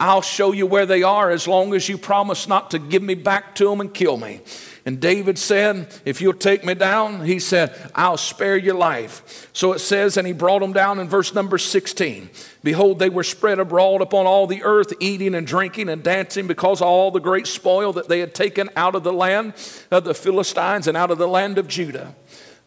[0.00, 3.14] I'll show you where they are as long as you promise not to give me
[3.14, 4.40] back to them and kill me.
[4.86, 9.50] And David said, If you'll take me down, he said, I'll spare your life.
[9.52, 12.30] So it says, and he brought them down in verse number 16.
[12.62, 16.80] Behold, they were spread abroad upon all the earth, eating and drinking and dancing because
[16.80, 19.54] of all the great spoil that they had taken out of the land
[19.90, 22.14] of the Philistines and out of the land of Judah.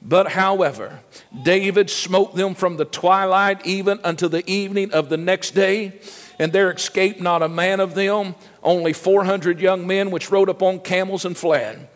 [0.02, 1.00] But however,
[1.44, 6.00] David smote them from the twilight even unto the evening of the next day
[6.42, 8.34] and there escaped not a man of them,
[8.64, 11.88] only 400 young men which rode upon camels and fled.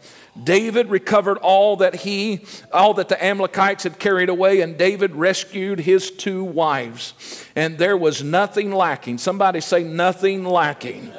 [0.44, 5.80] David recovered all that he, all that the Amalekites had carried away, and David rescued
[5.80, 7.16] his two wives.
[7.56, 9.18] And there was nothing lacking.
[9.18, 11.12] Somebody say, nothing lacking.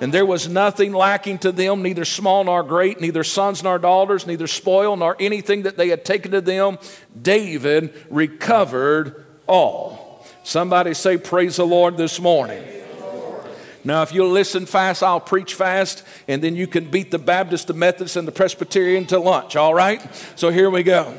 [0.00, 4.26] And there was nothing lacking to them, neither small nor great, neither sons nor daughters,
[4.26, 6.78] neither spoil nor anything that they had taken to them.
[7.20, 10.24] David recovered all.
[10.44, 12.62] Somebody say, Praise the Lord this morning.
[13.84, 17.68] Now, if you'll listen fast, I'll preach fast, and then you can beat the Baptist,
[17.68, 20.02] the Methodist, and the Presbyterian to lunch, all right?
[20.36, 21.16] So here we go.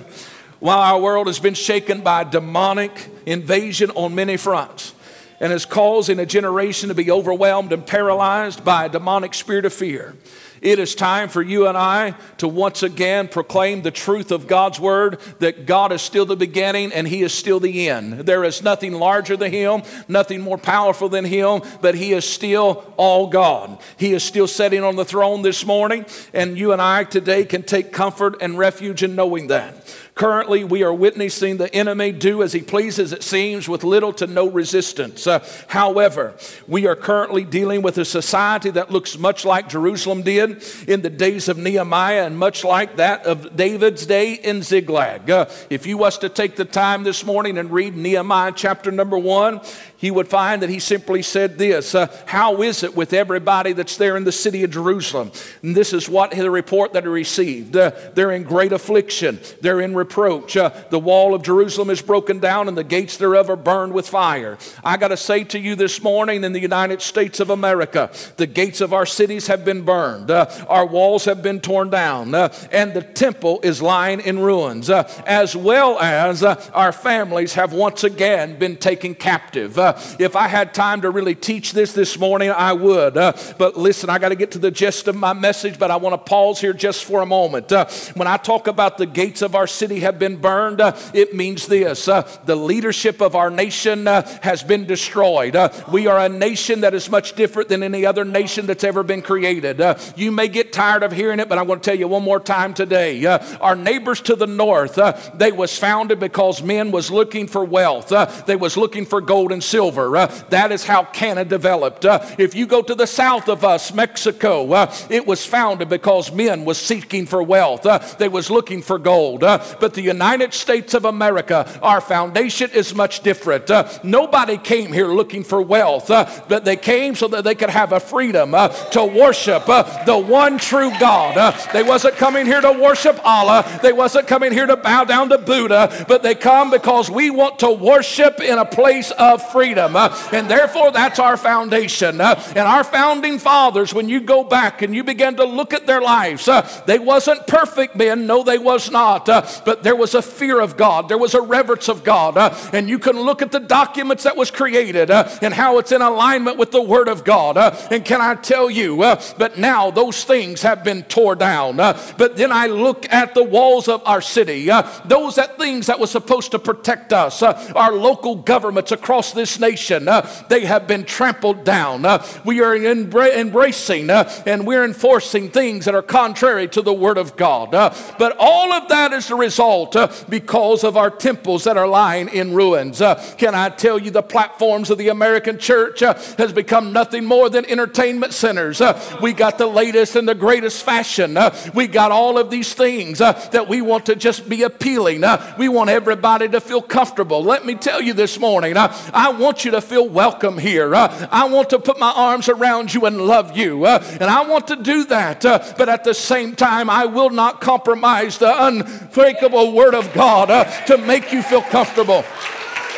[0.59, 4.93] While our world has been shaken by demonic invasion on many fronts
[5.39, 9.73] and is causing a generation to be overwhelmed and paralyzed by a demonic spirit of
[9.73, 10.15] fear,
[10.61, 14.79] it is time for you and I to once again proclaim the truth of God's
[14.79, 18.13] word that God is still the beginning and He is still the end.
[18.21, 22.93] There is nothing larger than Him, nothing more powerful than Him, but He is still
[22.97, 23.79] all God.
[23.97, 27.63] He is still sitting on the throne this morning, and you and I today can
[27.63, 29.95] take comfort and refuge in knowing that.
[30.19, 34.27] Currently, we are witnessing the enemy do as he pleases, it seems, with little to
[34.27, 35.25] no resistance.
[35.25, 36.33] Uh, however,
[36.67, 41.09] we are currently dealing with a society that looks much like Jerusalem did in the
[41.09, 45.31] days of Nehemiah and much like that of David's day in Ziklag.
[45.31, 49.17] Uh, if you was to take the time this morning and read Nehemiah chapter number
[49.17, 49.61] one,
[49.99, 53.97] he would find that he simply said this uh, How is it with everybody that's
[53.97, 55.31] there in the city of Jerusalem?
[55.61, 57.75] And this is what the report that he received.
[57.75, 60.55] Uh, they're in great affliction, they're in reproach.
[60.55, 64.07] Uh, the wall of Jerusalem is broken down, and the gates thereof are burned with
[64.07, 64.57] fire.
[64.85, 68.47] I got to say to you this morning in the United States of America, the
[68.47, 72.53] gates of our cities have been burned, uh, our walls have been torn down, uh,
[72.71, 78.05] and the temple is lying in ruins, uh, as well as our families have once
[78.05, 79.77] again been taken captive.
[79.89, 83.17] Uh, if I had time to really teach this this morning, I would.
[83.17, 85.95] Uh, but listen, I got to get to the gist of my message, but I
[85.95, 87.71] want to pause here just for a moment.
[87.71, 90.81] Uh, when I talk about the gates of our city have been burned,
[91.13, 95.57] it means this the leadership of our nation has been destroyed.
[95.91, 99.21] we are a nation that is much different than any other nation that's ever been
[99.21, 99.81] created.
[100.15, 102.39] you may get tired of hearing it, but I'm going to tell you one more
[102.39, 103.25] time today.
[103.25, 104.99] our neighbors to the north,
[105.33, 108.11] they was founded because men was looking for wealth.
[108.11, 109.78] Uh, they was looking for gold and silver.
[109.79, 112.03] Uh, that is how Canada developed.
[112.05, 116.33] Uh, if you go to the south of us, Mexico, uh, it was founded because
[116.33, 117.85] men was seeking for wealth.
[117.85, 119.43] Uh, they was looking for gold.
[119.43, 123.69] Uh, but the United States of America, our foundation is much different.
[124.03, 127.99] nobody came here looking for wealth, but they came so that they could have a
[127.99, 128.51] freedom
[128.91, 131.53] to worship the one true God.
[131.71, 133.65] they wasn't coming here to worship Allah.
[133.81, 137.59] They wasn't coming here to bow down to Buddha, but they come because we want
[137.59, 139.68] to worship in a place of freedom.
[139.77, 142.21] Uh, and therefore, that's our foundation.
[142.21, 145.85] Uh, and our founding fathers, when you go back and you begin to look at
[145.85, 148.27] their lives, uh, they wasn't perfect men.
[148.27, 149.27] No, they was not.
[149.29, 151.09] Uh, but there was a fear of God.
[151.09, 152.37] There was a reverence of God.
[152.37, 155.91] Uh, and you can look at the documents that was created uh, and how it's
[155.91, 157.57] in alignment with the Word of God.
[157.91, 161.77] and can I tell you, but now those things have been tore down.
[161.77, 164.69] but then I look at the walls of our city,
[165.05, 170.07] those that things that was supposed to protect us, our local governments across this nation,
[170.07, 172.05] uh, they have been trampled down.
[172.05, 176.93] Uh, we are embra- embracing uh, and we're enforcing things that are contrary to the
[176.93, 177.73] Word of God.
[177.73, 181.87] Uh, but all of that is the result uh, because of our temples that are
[181.87, 183.01] lying in ruins.
[183.01, 187.49] Uh, can I tell you, the platforms of the American church has become nothing more
[187.49, 188.81] than entertainment centers.
[189.21, 191.37] we got the latest and the greatest fashion.
[191.73, 195.23] we got all of these things that we want to just be appealing.
[195.57, 197.43] we want everybody to feel comfortable.
[197.43, 200.93] Let me tell you this morning, I, I want you to feel welcome here.
[200.93, 203.83] Uh, I want to put my arms around you and love you.
[203.83, 205.43] Uh, and I want to do that.
[205.43, 210.51] Uh, but at the same time, I will not compromise the unbreakable word of God
[210.51, 212.23] uh, to make you feel comfortable.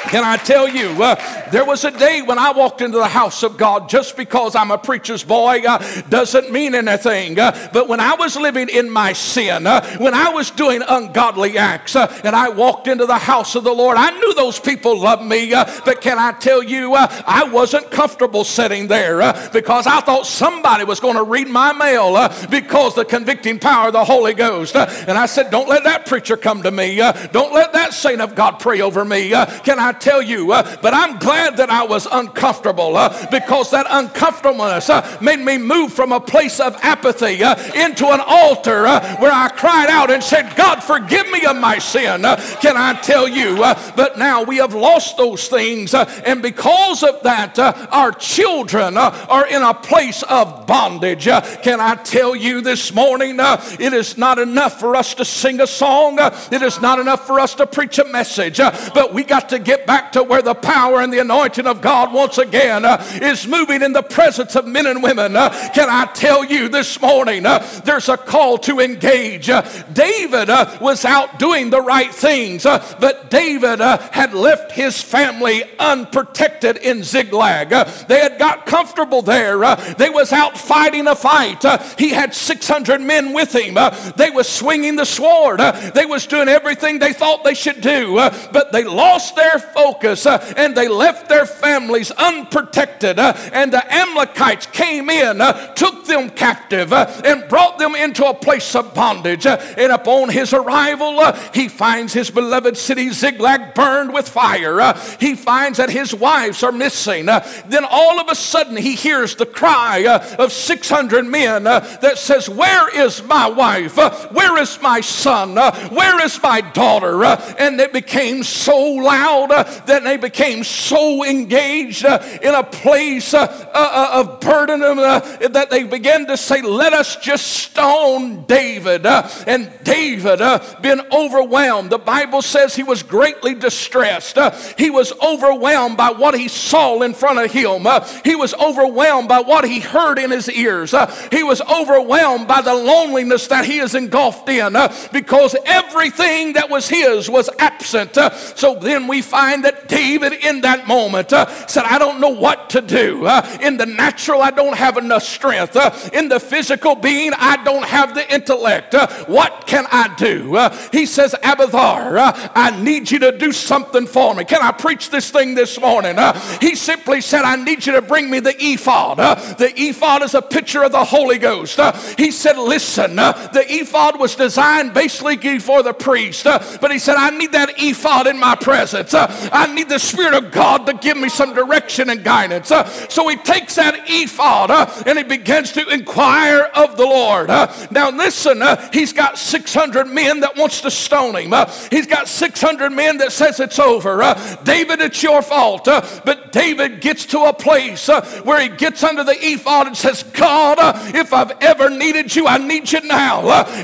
[0.09, 3.43] Can I tell you, uh, there was a day when I walked into the house
[3.43, 5.77] of God just because I'm a preacher's boy uh,
[6.09, 7.39] doesn't mean anything.
[7.39, 11.57] Uh, but when I was living in my sin, uh, when I was doing ungodly
[11.57, 14.99] acts, uh, and I walked into the house of the Lord, I knew those people
[14.99, 15.53] loved me.
[15.53, 19.17] Uh, but can I tell you, I wasn't comfortable sitting there
[19.53, 23.93] because I thought somebody was going to read my mail because the convicting power of
[23.93, 24.75] the Holy Ghost.
[24.75, 26.97] and I said, Don't let that preacher come to me.
[26.97, 29.29] don't let that saint of God pray over me.
[29.29, 33.85] can I tell you, uh, but I'm glad that I was uncomfortable uh, because that
[33.89, 39.17] uncomfortableness uh, made me move from a place of apathy uh, into an altar uh,
[39.17, 42.25] where I cried out and said, God, forgive me of my sin.
[42.25, 43.57] Uh, can I tell you?
[43.95, 49.61] but now we have lost those things, and because of that, our children are in
[49.61, 51.25] a place of bondage.
[51.25, 55.67] can I tell you this morning, it is not enough for us to sing a
[55.67, 59.59] song, it is not enough for us to preach a message, but we got to
[59.59, 63.47] get back to where the power and the anointing of God once again uh, is
[63.47, 65.35] moving in the presence of men and women.
[65.35, 69.49] Uh, can I tell you this morning, uh, there's a call to engage.
[69.49, 69.61] Uh,
[69.93, 75.63] David uh, was out doing the right things, uh, but David had left his family
[75.79, 77.69] unprotected in Ziklag.
[78.07, 79.75] they had got comfortable there.
[79.97, 81.63] they was out fighting a fight.
[81.97, 83.77] he had 600 men with him.
[84.15, 85.59] they was swinging the sword.
[85.93, 88.15] they was doing everything they thought they should do,
[88.51, 93.19] but they lost their focus uh, and they left their families unprotected.
[93.19, 98.25] Uh, and the Amalekites came in, uh, took them captive, uh, and brought them into
[98.25, 99.45] a place of bondage.
[99.45, 104.93] Uh, and upon his arrival, uh, he finds his beloved city Ziklag burned with fire.
[105.19, 107.25] he finds that his wives are missing.
[107.25, 112.89] then all of a sudden, he hears the cry of 600 men that says, Where
[112.95, 113.97] is my wife?
[114.31, 115.55] where is my son?
[115.89, 117.23] where is my daughter?
[117.23, 119.51] and it became so loud
[119.85, 125.19] that they became so engaged uh, in a place uh, uh, uh of burden uh,
[125.49, 129.05] that they began to say, Let us just stone David.
[129.05, 130.39] Uh, and David,
[130.81, 131.89] been overwhelmed.
[131.89, 134.37] The Bible says he was greatly distressed.
[134.77, 137.85] he was overwhelmed by what he saw in front of him.
[138.23, 140.93] he was overwhelmed by what he heard in his ears.
[141.31, 144.75] he was overwhelmed by the loneliness that he is engulfed in
[145.11, 148.15] because everything that was his was absent.
[148.55, 152.69] so then we find that David in that moment uh, said, I don't know what
[152.71, 153.25] to do.
[153.25, 155.75] Uh, in the natural, I don't have enough strength.
[155.75, 158.95] Uh, in the physical being, I don't have the intellect.
[158.95, 160.55] Uh, what can I do?
[160.55, 164.45] Uh, he says, Abiathar, uh, I need you to do something for me.
[164.45, 166.17] Can I preach this thing this morning?
[166.61, 169.17] he simply said, I need you to bring me the ephod.
[169.57, 171.79] the ephod is a picture of the Holy Ghost.
[172.17, 177.29] he said, Listen, the ephod was designed basically for the priest, but he said, I
[177.31, 179.13] need that ephod in my presence.
[179.51, 182.71] I need the Spirit of God to give me some direction and guidance.
[182.71, 187.49] Uh, so he takes that ephod uh, and he begins to inquire of the Lord.
[187.49, 188.61] Uh, now listen,
[188.93, 191.53] he's got 600 men that wants to stone him.
[191.89, 194.17] he's got 600 men that says it's over.
[194.63, 195.85] David, it's your fault.
[195.85, 198.07] but David gets to a place
[198.43, 200.77] where he gets under the ephod and says, God,
[201.15, 203.41] if I've ever needed you, I need you now.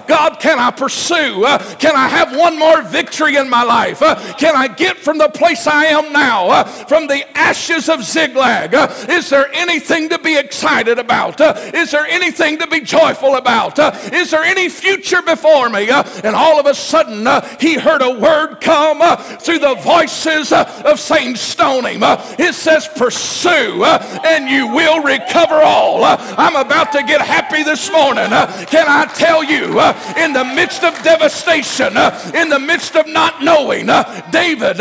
[0.08, 1.46] God, can I pursue?
[1.80, 4.00] can I have one more victory in my life?
[4.38, 8.74] can I get from the place I am now, uh, from the ashes of Ziklag?
[8.74, 11.40] Uh, is there anything to be excited about?
[11.40, 13.80] Uh, is there anything to be joyful about?
[14.14, 15.90] is there any future before me?
[15.90, 17.28] and all of a sudden,
[17.60, 19.00] he heard a word come
[19.38, 22.00] through the voices of saying, Stoning.
[22.02, 26.04] it says, Pursue, and you will recover all.
[26.04, 28.30] I'm about to get happy this morning.
[28.68, 29.80] Can I tell you,
[30.24, 31.96] in the midst of devastation,
[32.36, 33.88] in the midst of not knowing,
[34.32, 34.78] David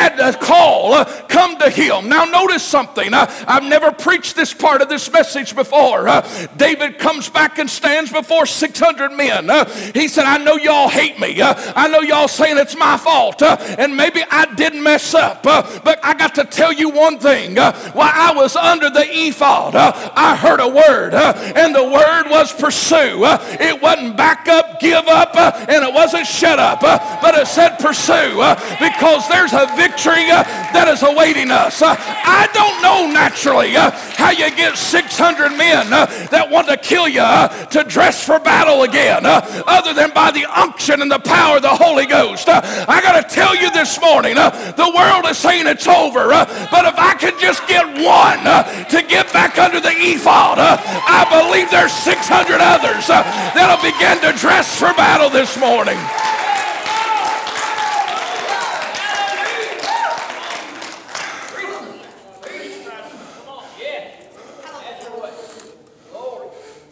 [0.00, 2.08] had a call uh, come to him.
[2.08, 3.12] Now, notice something.
[3.12, 6.08] Uh, I've never preached this part of this message before.
[6.08, 6.22] Uh,
[6.56, 9.50] David comes back and stands before 600 men.
[9.94, 11.42] He said, I know y'all hate me.
[11.42, 13.42] I know y'all saying it's my fault.
[13.42, 15.42] And maybe I didn't mess up.
[15.42, 17.56] But I got to tell you one thing.
[17.56, 21.14] While I was under the ephod, I heard a word.
[21.14, 23.20] And the word was pursue.
[23.60, 26.80] It wasn't back up, give up, and it wasn't shut up.
[26.80, 28.40] But it said pursue
[28.80, 29.89] because there's a victory
[30.30, 31.82] Uh, that is awaiting us.
[31.82, 37.08] Uh, I don't know naturally uh, how you get 600 men that want to kill
[37.08, 41.62] you to dress for battle again, other than by the unction and the power of
[41.62, 42.48] the Holy Ghost.
[42.48, 46.96] I got to tell you this morning, the world is saying it's over, but if
[46.96, 52.24] I could just get one to get back under the ephod, I believe there's 600
[52.60, 55.98] others that'll begin to dress for battle this morning.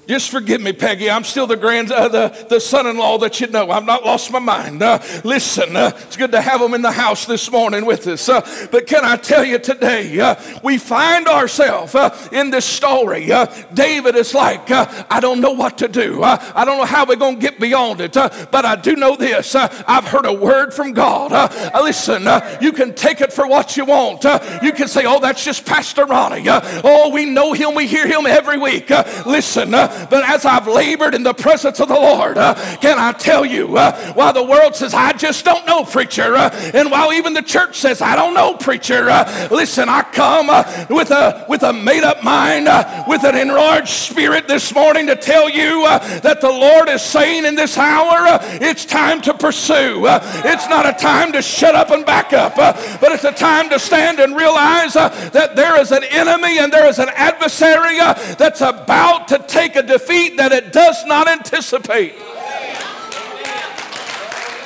[0.09, 1.11] Just forgive me, Peggy.
[1.11, 3.70] I'm still the grand, uh, the, the son-in-law that you know.
[3.70, 4.82] I've not lost my mind.
[4.82, 8.26] Uh, listen, uh, it's good to have them in the house this morning with us.
[8.26, 8.40] Uh,
[8.72, 13.30] but can I tell you today, uh, we find ourselves uh, in this story.
[13.74, 16.22] David is like, I don't know what to do.
[16.22, 18.14] I don't know how we're going to get beyond it.
[18.14, 19.54] but I do know this.
[19.54, 21.32] I've heard a word from God.
[21.74, 22.26] listen,
[22.62, 24.24] you can take it for what you want.
[24.62, 26.44] you can say, oh, that's just Pastor Ronnie.
[26.48, 27.74] oh, we know him.
[27.74, 28.88] We hear him every week.
[29.26, 29.74] listen,
[30.11, 33.76] but as I've labored in the presence of the Lord, uh, can I tell you,
[33.76, 37.42] uh, while the world says, I just don't know, preacher, uh, and while even the
[37.42, 41.72] church says, I don't know, preacher, uh, listen, I come uh, with a, with a
[41.72, 46.51] made up mind, uh, with an enlarged spirit this morning to tell you that the
[46.51, 50.05] Lord is saying in this hour, it's time to pursue.
[50.07, 53.78] it's not a time to shut up and back up, but it's a time to
[53.78, 59.28] stand and realize that there is an enemy and there is an adversary that's about
[59.28, 62.14] to take a defeat that it does not anticipate.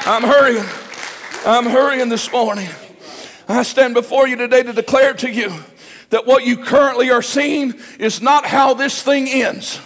[0.05, 0.65] I'm hurrying.
[1.47, 2.69] I'm hurrying this morning.
[3.49, 5.53] I stand before you today to declare to you
[6.11, 9.81] that what you currently are seeing is not how this thing ends.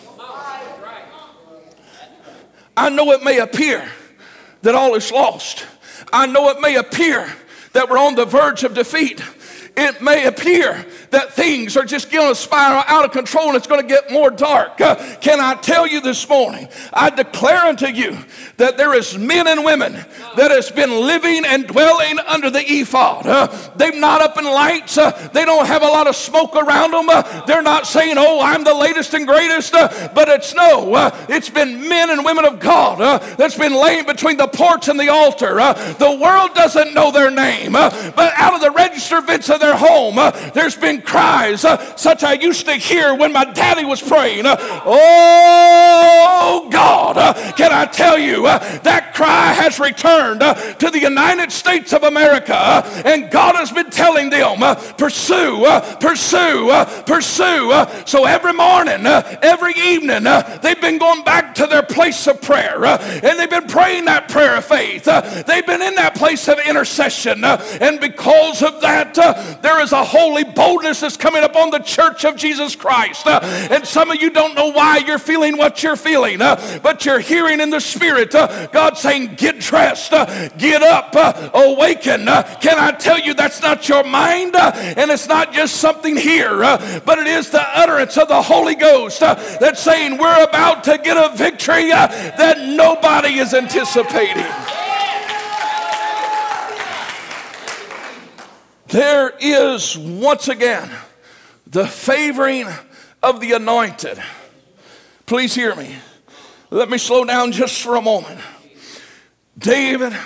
[2.76, 3.88] I know it may appear
[4.62, 5.64] that all is lost.
[6.12, 7.32] I know it may appear
[7.72, 9.22] that we're on the verge of defeat.
[9.76, 13.66] It may appear that things are just going to spiral out of control and it's
[13.66, 14.80] going to get more dark.
[14.80, 16.68] Uh, can I tell you this morning?
[16.94, 18.16] I declare unto you
[18.56, 19.92] that there is men and women
[20.36, 23.26] that has been living and dwelling under the ephod.
[23.26, 24.96] Uh, they've not up in lights.
[24.96, 27.10] Uh, they don't have a lot of smoke around them.
[27.10, 30.94] Uh, they're not saying, "Oh, I'm the latest and greatest." Uh, but it's no.
[30.94, 34.98] Uh, it's been men and women of God that's been laying between the porch and
[34.98, 35.56] the altar.
[35.98, 40.16] the world doesn't know their name, but out of the register of of their home,
[40.54, 44.46] there's been cries uh, such I used to hear when my daddy was praying.
[44.46, 50.90] Uh, oh God, uh, can I tell you uh, that cry has returned uh, to
[50.90, 54.58] the United States of America, uh, and God has been telling them,
[54.96, 55.64] pursue,
[56.00, 56.70] pursue,
[57.06, 57.86] pursue.
[58.06, 60.24] so every morning, every evening,
[60.62, 64.56] they've been going back to their place of prayer, and they've been praying that prayer
[64.56, 65.04] of faith.
[65.46, 69.16] they've been in that place of intercession, and because of that,
[69.62, 73.26] there is a holy boldness that's coming upon the church of Jesus Christ.
[73.26, 73.40] Uh,
[73.70, 77.18] and some of you don't know why you're feeling what you're feeling, uh, but you're
[77.18, 80.12] hearing in the Spirit uh, God saying, Get dressed,
[80.58, 81.14] get up,
[81.54, 82.26] awaken.
[82.26, 84.56] Can I tell you that's not your mind?
[84.56, 86.58] And it's not just something here,
[87.04, 91.16] but it is the utterance of the Holy Ghost that's saying, We're about to get
[91.16, 94.46] a victory that nobody is anticipating.
[98.88, 100.90] There is once again
[101.66, 102.68] the favoring
[103.22, 104.22] of the anointed.
[105.26, 105.96] Please hear me.
[106.70, 108.40] Let me slow down just for a moment.
[109.58, 110.16] David,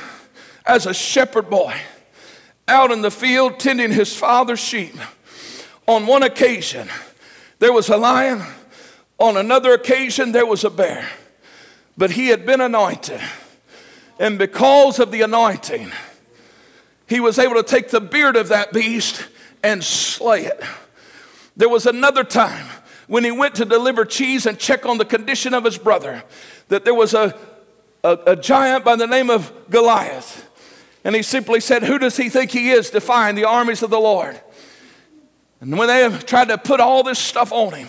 [0.66, 1.74] as a shepherd boy,
[2.68, 4.94] out in the field tending his father's sheep,
[5.86, 6.88] on one occasion
[7.60, 8.42] there was a lion,
[9.18, 11.08] on another occasion there was a bear,
[11.96, 13.20] but he had been anointed.
[14.18, 15.90] And because of the anointing,
[17.10, 19.26] he was able to take the beard of that beast
[19.64, 20.62] and slay it.
[21.56, 22.66] There was another time
[23.08, 26.22] when he went to deliver cheese and check on the condition of his brother
[26.68, 27.36] that there was a,
[28.04, 30.48] a, a giant by the name of Goliath.
[31.02, 33.98] And he simply said, Who does he think he is defying the armies of the
[33.98, 34.40] Lord?
[35.60, 37.88] And when they tried to put all this stuff on him,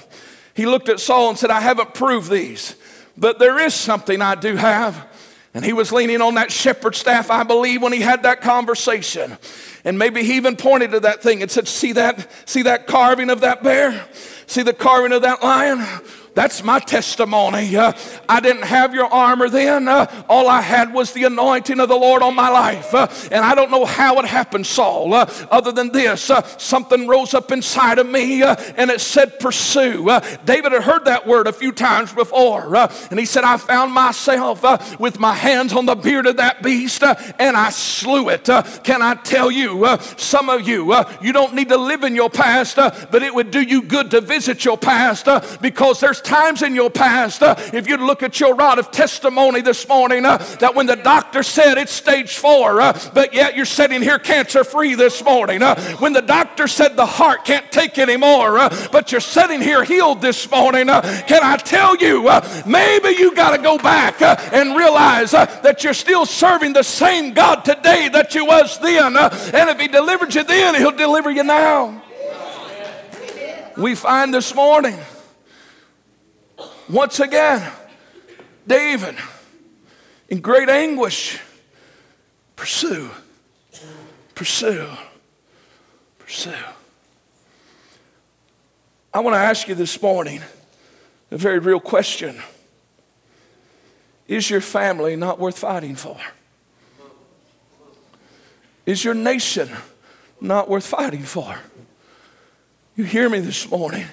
[0.56, 2.76] he looked at Saul and said, I haven't proved these,
[3.16, 5.11] but there is something I do have.
[5.54, 9.38] And he was leaning on that shepherd staff, I believe, when he had that conversation.
[9.84, 13.30] And maybe he even pointed to that thing and said, See that, see that carving
[13.30, 14.08] of that bear?
[14.48, 15.86] See the carving of that lion?
[16.34, 17.76] That's my testimony.
[17.76, 17.92] Uh,
[18.30, 19.90] I didn't have your armor then.
[19.90, 22.94] Uh, all I had was the anointing of the Lord on my life.
[22.94, 26.30] Uh, and I don't know how it happened, Saul, uh, other than this.
[26.30, 30.06] Uh, something rose up inside of me uh, and it said, Pursue.
[30.46, 32.78] David had heard that word a few times before.
[32.78, 37.04] and he said, I found myself with my hands on the beard of that beast
[37.04, 38.46] and I slew it.
[38.84, 42.78] can I tell you, some of you, you don't need to live in your past,
[42.78, 45.28] but it would do you good to visit your past
[45.62, 49.62] because there's times in your past, uh, if you look at your rod of testimony
[49.62, 53.66] this morning, uh, that when the doctor said it's stage four, uh, but yet you're
[53.66, 55.62] sitting here cancer free this morning.
[55.62, 59.84] Uh, when the doctor said the heart can't take anymore, uh, but you're sitting here
[59.84, 62.30] healed this morning, uh, can I tell you,
[62.66, 64.22] maybe you got to go back
[64.54, 69.18] and realize that you're still serving the same God today that you was then.
[69.18, 72.02] and if He delivered you then, He'll deliver you now.
[73.78, 74.98] We find this morning
[76.92, 77.72] once again,
[78.68, 79.16] David,
[80.30, 81.40] in great anguish,
[82.56, 83.10] pursue,
[84.36, 84.88] pursue,
[86.20, 86.54] pursue.
[89.14, 90.42] I want to ask you this morning
[91.32, 92.42] a very real question
[94.28, 96.18] Is your family not worth fighting for?
[98.86, 99.70] Is your nation
[100.40, 101.58] not worth fighting for?
[102.96, 104.06] You hear me this morning?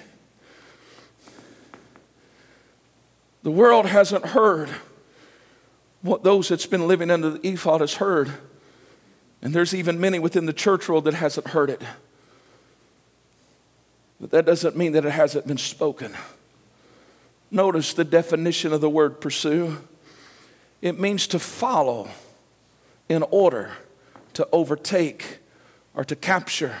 [3.43, 4.69] The world hasn't heard
[6.01, 8.31] what those that's been living under the ephod has heard.
[9.41, 11.81] And there's even many within the church world that hasn't heard it.
[14.19, 16.13] But that doesn't mean that it hasn't been spoken.
[17.51, 19.77] Notice the definition of the word pursue.
[20.81, 22.09] It means to follow
[23.07, 23.71] in order
[24.33, 25.39] to overtake
[25.93, 26.75] or to capture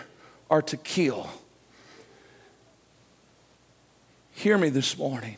[0.49, 1.29] or to kill.
[4.33, 5.37] Hear me this morning.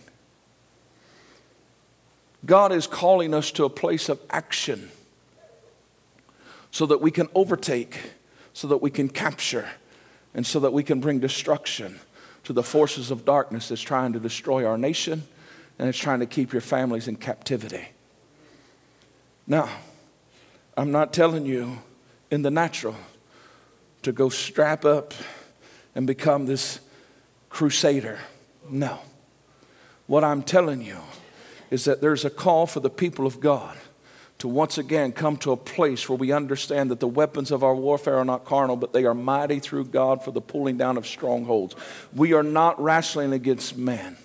[2.46, 4.92] God is calling us to a place of action
[6.72, 8.14] so that we can overtake,
[8.54, 9.68] so that we can capture,
[10.34, 12.00] and so that we can bring destruction
[12.44, 15.24] to the forces of darkness that's trying to destroy our nation
[15.78, 17.88] and it's trying to keep your families in captivity.
[19.48, 19.68] Now,
[20.78, 21.80] I'm not telling you
[22.30, 22.96] in the natural
[24.04, 25.14] to go strap up
[25.96, 26.80] and become this
[27.50, 28.20] crusader.
[28.70, 29.00] No.
[30.08, 30.98] What I'm telling you
[31.72, 33.76] is that there's a call for the people of God
[34.38, 37.76] to once again come to a place where we understand that the weapons of our
[37.76, 41.08] warfare are not carnal, but they are mighty through God for the pulling down of
[41.08, 41.76] strongholds.
[42.14, 44.18] We are not wrestling against men.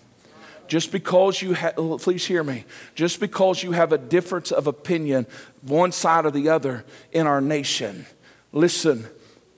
[0.69, 4.67] Just because you have, oh, please hear me, just because you have a difference of
[4.67, 5.27] opinion,
[5.63, 8.05] one side or the other in our nation,
[8.53, 9.07] listen,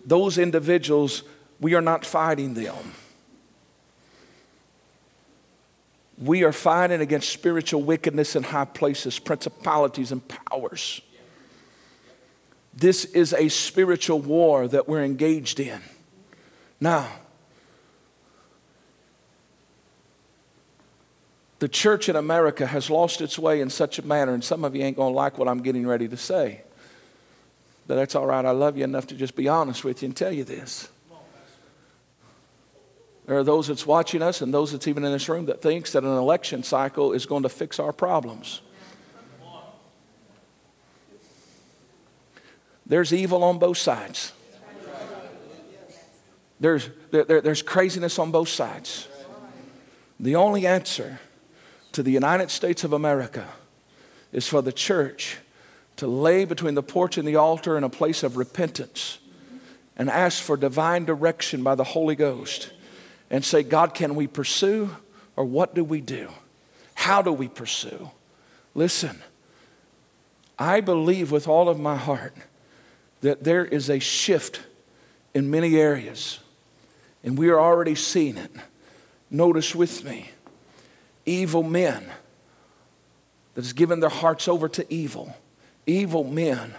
[0.05, 1.22] those individuals
[1.61, 2.93] We are not fighting them.
[6.21, 11.01] We are fighting against spiritual wickedness in high places, principalities, and powers.
[12.75, 15.81] This is a spiritual war that we're engaged in.
[16.81, 17.09] Now,
[21.59, 24.77] the church in America has lost its way in such a manner, and some of
[24.77, 26.62] you ain't going to like what I'm getting ready to say.
[27.87, 28.45] But that's all right.
[28.45, 30.89] I love you enough to just be honest with you and tell you this.
[33.29, 35.93] There are those that's watching us and those that's even in this room that thinks
[35.93, 38.62] that an election cycle is going to fix our problems.
[42.87, 44.33] There's evil on both sides.
[46.59, 49.07] There's, there, there, there's craziness on both sides.
[50.18, 51.20] The only answer
[51.93, 53.47] to the United States of America
[54.33, 55.37] is for the church
[55.97, 59.18] to lay between the porch and the altar in a place of repentance
[59.99, 62.72] and ask for divine direction by the Holy Ghost
[63.31, 64.91] and say, God, can we pursue
[65.37, 66.29] or what do we do?
[66.95, 68.11] How do we pursue?
[68.74, 69.22] Listen,
[70.59, 72.35] I believe with all of my heart
[73.20, 74.61] that there is a shift
[75.35, 76.41] in many areas,
[77.22, 78.51] and we are already seeing it.
[79.31, 80.31] Notice with me
[81.26, 82.07] evil men
[83.55, 85.37] that has given their hearts over to evil,
[85.87, 86.74] evil men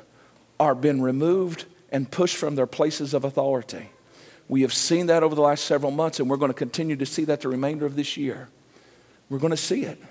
[0.59, 3.89] are being removed and pushed from their places of authority.
[4.49, 7.05] We have seen that over the last several months, and we're going to continue to
[7.05, 8.49] see that the remainder of this year.
[9.29, 10.01] We're going to see it.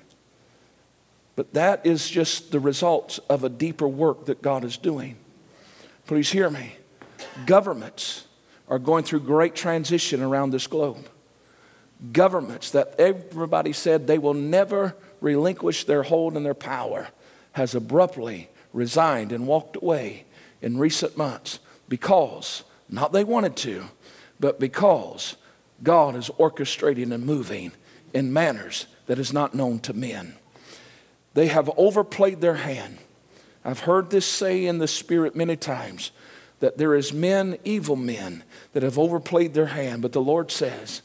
[1.36, 5.16] But that is just the result of a deeper work that God is doing.
[6.06, 6.76] Please hear me.
[7.46, 8.26] Governments
[8.68, 11.08] are going through great transition around this globe.
[12.12, 17.08] Governments that everybody said they will never relinquish their hold and their power
[17.52, 20.24] has abruptly resigned and walked away
[20.62, 21.58] in recent months
[21.88, 23.84] because, not they wanted to,
[24.40, 25.36] but because
[25.82, 27.72] God is orchestrating and moving
[28.12, 30.34] in manners that is not known to men.
[31.34, 32.98] They have overplayed their hand.
[33.64, 36.10] I've heard this say in the spirit many times
[36.60, 41.02] that there is men, evil men, that have overplayed their hand, but the Lord says,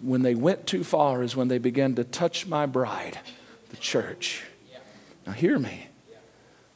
[0.00, 3.18] when they went too far is when they began to touch my bride,
[3.70, 4.44] the church.
[5.26, 5.86] Now, hear me.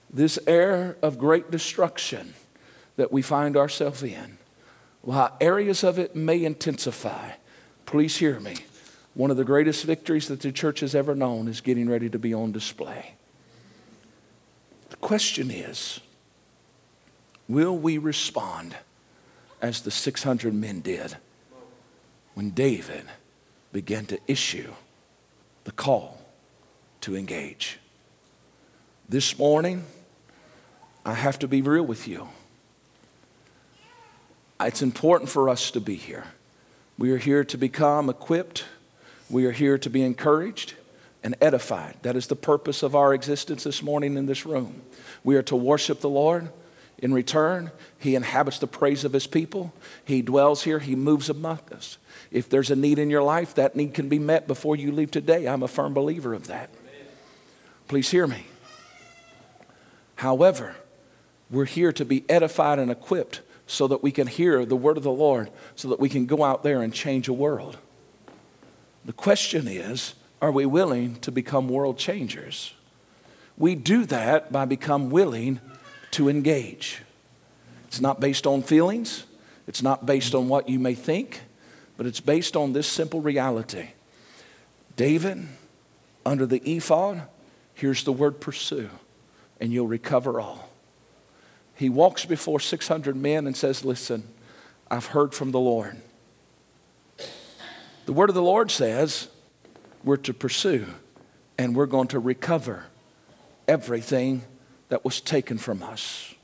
[0.09, 2.35] This air of great destruction
[2.97, 4.39] that we find ourselves in
[5.07, 7.31] while areas of it may intensify,
[7.85, 8.57] please hear me.
[9.15, 12.19] One of the greatest victories that the church has ever known is getting ready to
[12.19, 13.15] be on display.
[14.91, 16.01] The question is
[17.49, 18.75] will we respond
[19.63, 21.17] as the 600 men did
[22.35, 23.05] when David
[23.73, 24.73] began to issue
[25.63, 26.21] the call
[27.03, 27.79] to engage?
[29.09, 29.85] This morning,
[31.05, 32.27] I have to be real with you.
[34.61, 36.25] It's important for us to be here.
[36.99, 38.65] We are here to become equipped,
[39.29, 40.75] we are here to be encouraged
[41.23, 41.97] and edified.
[42.03, 44.83] That is the purpose of our existence this morning in this room.
[45.25, 46.51] We are to worship the Lord.
[46.99, 49.75] In return, He inhabits the praise of His people.
[50.05, 51.99] He dwells here, He moves among us.
[52.31, 55.11] If there's a need in your life, that need can be met before you leave
[55.11, 55.47] today.
[55.47, 56.71] I'm a firm believer of that.
[57.89, 58.47] Please hear me.
[60.15, 60.77] However,
[61.51, 65.03] we're here to be edified and equipped so that we can hear the word of
[65.03, 67.77] the Lord, so that we can go out there and change a world.
[69.05, 72.75] The question is are we willing to become world changers?
[73.57, 75.61] We do that by become willing
[76.13, 77.03] to engage.
[77.89, 79.25] It's not based on feelings,
[79.67, 81.41] it's not based on what you may think,
[81.97, 83.89] but it's based on this simple reality.
[84.97, 85.49] David,
[86.25, 87.23] under the ephod,
[87.75, 88.91] here's the word pursue,
[89.61, 90.66] and you'll recover all
[91.77, 94.27] he walks before 600 men and says, Listen,
[94.91, 95.97] I've heard from the Lord.
[98.07, 99.29] The word of the Lord says
[100.05, 100.87] we're to pursue
[101.59, 102.85] and we're going to recover
[103.69, 104.43] everything
[104.89, 106.35] that was taken from us.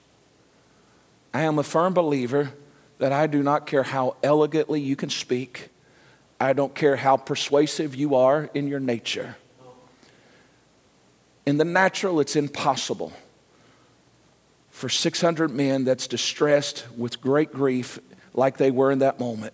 [1.32, 2.52] I am a firm believer
[2.98, 5.68] that I do not care how elegantly you can speak,
[6.40, 9.36] I don't care how persuasive you are in your nature.
[11.46, 13.12] In the natural, it's impossible
[14.72, 18.00] for 600 men that's distressed with great grief,
[18.34, 19.52] like they were in that moment,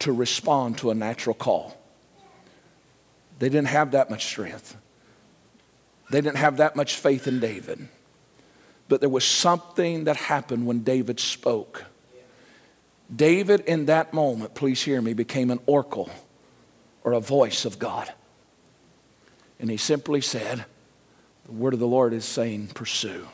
[0.00, 1.80] to respond to a natural call.
[3.38, 4.76] They didn't have that much strength.
[6.10, 7.88] They didn't have that much faith in David.
[8.88, 11.84] But there was something that happened when David spoke.
[13.14, 16.10] David, in that moment, please hear me, became an oracle
[17.04, 18.12] or a voice of God.
[19.60, 20.64] And he simply said,
[21.46, 23.28] The word of the Lord is saying, Pursue.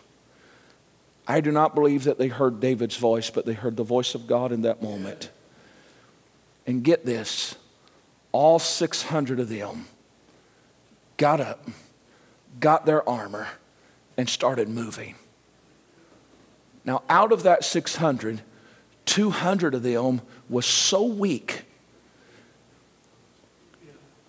[1.26, 4.26] I do not believe that they heard David's voice, but they heard the voice of
[4.26, 5.30] God in that moment.
[6.66, 7.56] And get this
[8.32, 9.86] all 600 of them
[11.16, 11.68] got up,
[12.58, 13.46] got their armor,
[14.16, 15.14] and started moving.
[16.84, 18.42] Now, out of that 600,
[19.06, 21.62] 200 of them was so weak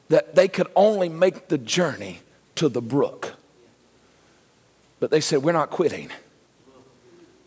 [0.09, 2.19] that they could only make the journey
[2.55, 3.33] to the brook.
[4.99, 6.09] But they said, We're not quitting.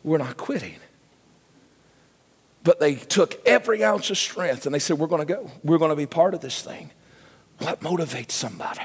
[0.08, 0.76] We're not quitting.
[2.64, 5.50] But they took every ounce of strength and they said, We're going to go.
[5.62, 6.90] We're going to be part of this thing.
[7.58, 8.80] What motivates somebody?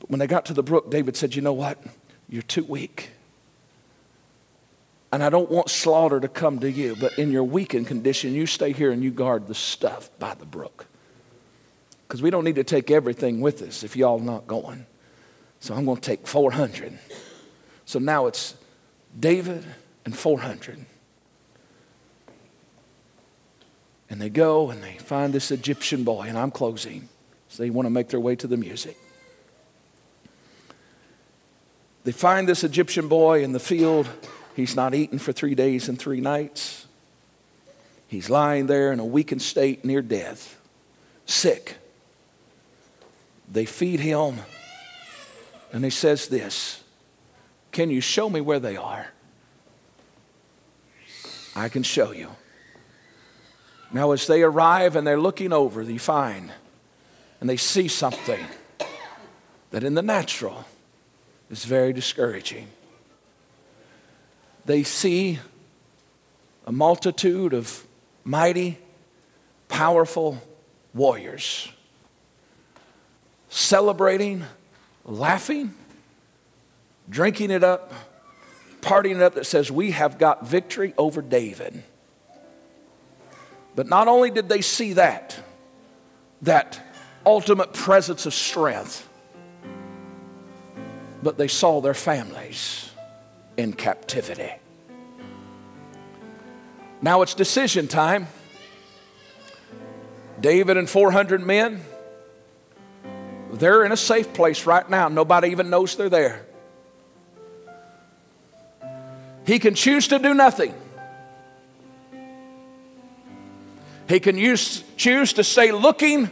[0.00, 1.78] But when they got to the brook, David said, You know what?
[2.28, 3.10] You're too weak.
[5.12, 8.46] And I don't want slaughter to come to you, but in your weakened condition, you
[8.46, 10.86] stay here and you guard the stuff by the brook.
[12.08, 14.86] Because we don't need to take everything with us if y'all not going.
[15.60, 16.98] So I'm going to take 400.
[17.84, 18.56] So now it's
[19.18, 19.64] David
[20.04, 20.84] and 400.
[24.10, 27.08] And they go and they find this Egyptian boy, and I'm closing.
[27.48, 28.96] So they want to make their way to the music.
[32.04, 34.08] They find this Egyptian boy in the field
[34.54, 36.86] He's not eaten for three days and three nights.
[38.06, 40.60] He's lying there in a weakened state near death,
[41.26, 41.76] sick.
[43.50, 44.36] They feed him,
[45.72, 46.83] and he says this
[47.74, 49.08] Can you show me where they are?
[51.54, 52.30] I can show you.
[53.92, 56.50] Now, as they arrive and they're looking over, they find
[57.40, 58.44] and they see something
[59.70, 60.64] that in the natural
[61.50, 62.68] is very discouraging
[64.66, 65.38] they see
[66.66, 67.86] a multitude of
[68.24, 68.78] mighty,
[69.68, 70.40] powerful
[70.94, 71.68] warriors
[73.48, 74.44] celebrating,
[75.04, 75.74] laughing,
[77.08, 77.92] drinking it up,
[78.80, 81.82] partying it up that says, We have got victory over David.
[83.76, 85.36] But not only did they see that,
[86.42, 86.80] that
[87.26, 89.08] ultimate presence of strength,
[91.22, 92.90] but they saw their families
[93.56, 94.52] in captivity.
[97.02, 98.28] Now it's decision time.
[100.40, 101.80] David and 400 men,
[103.52, 105.08] they're in a safe place right now.
[105.08, 106.44] Nobody even knows they're there.
[109.44, 110.74] He can choose to do nothing.
[114.08, 116.30] He can use, choose to stay looking.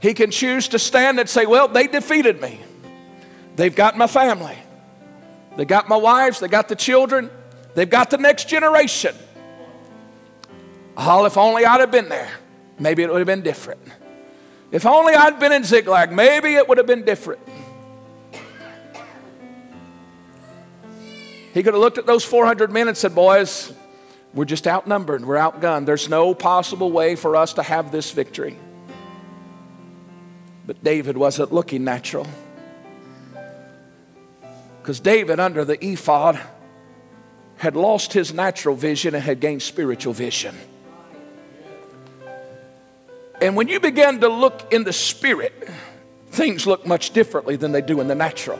[0.00, 2.60] He can choose to stand and say, Well, they defeated me.
[3.56, 4.56] They've got my family.
[5.56, 7.30] They got my wives, they got the children,
[7.74, 9.14] they've got the next generation.
[10.96, 12.30] Oh, if only I'd have been there,
[12.78, 13.80] maybe it would have been different.
[14.70, 17.40] If only I'd been in Ziklag, maybe it would have been different.
[21.56, 23.72] He could have looked at those 400 men and said, Boys,
[24.34, 25.86] we're just outnumbered, we're outgunned.
[25.86, 28.58] There's no possible way for us to have this victory.
[30.66, 32.26] But David wasn't looking natural.
[34.82, 36.38] Because David, under the ephod,
[37.56, 40.54] had lost his natural vision and had gained spiritual vision.
[43.40, 45.54] And when you begin to look in the spirit,
[46.28, 48.58] things look much differently than they do in the natural.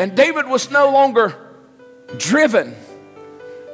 [0.00, 1.34] And David was no longer
[2.16, 2.74] driven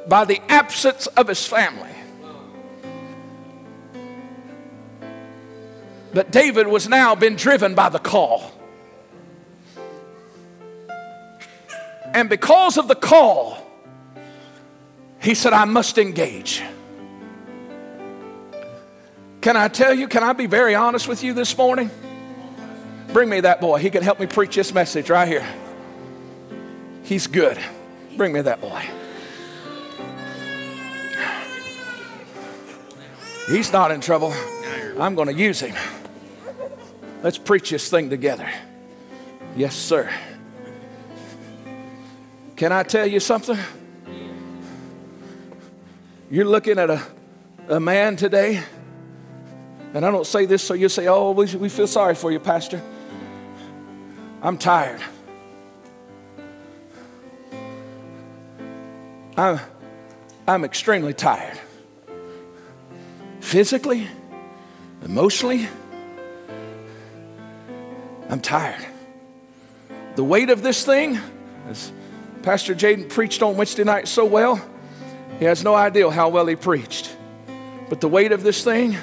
[0.09, 1.89] by the absence of his family.
[6.13, 8.51] But David was now been driven by the call.
[12.13, 13.65] And because of the call,
[15.21, 16.61] he said, I must engage.
[19.39, 21.89] Can I tell you, can I be very honest with you this morning?
[23.13, 23.77] Bring me that boy.
[23.77, 25.47] He can help me preach this message right here.
[27.07, 27.57] He's good.
[28.17, 28.83] Bring me that boy.
[33.47, 34.33] He's not in trouble.
[34.99, 35.73] I'm going to use him.
[37.23, 38.49] Let's preach this thing together.
[39.55, 40.09] Yes, sir.
[42.57, 43.57] Can I tell you something?
[46.29, 47.01] You're looking at a,
[47.69, 48.61] a man today,
[49.93, 52.39] and I don't say this so you say, Oh, we, we feel sorry for you,
[52.41, 52.81] Pastor.
[54.41, 55.01] I'm tired.
[59.37, 59.59] I'm,
[60.47, 61.59] I'm extremely tired.
[63.39, 64.07] Physically,
[65.03, 65.67] emotionally,
[68.29, 68.83] I'm tired.
[70.15, 71.19] The weight of this thing,
[71.69, 71.91] as
[72.41, 74.59] Pastor Jaden preached on Wednesday night so well,
[75.37, 77.15] he has no idea how well he preached.
[77.89, 78.97] But the weight of this thing,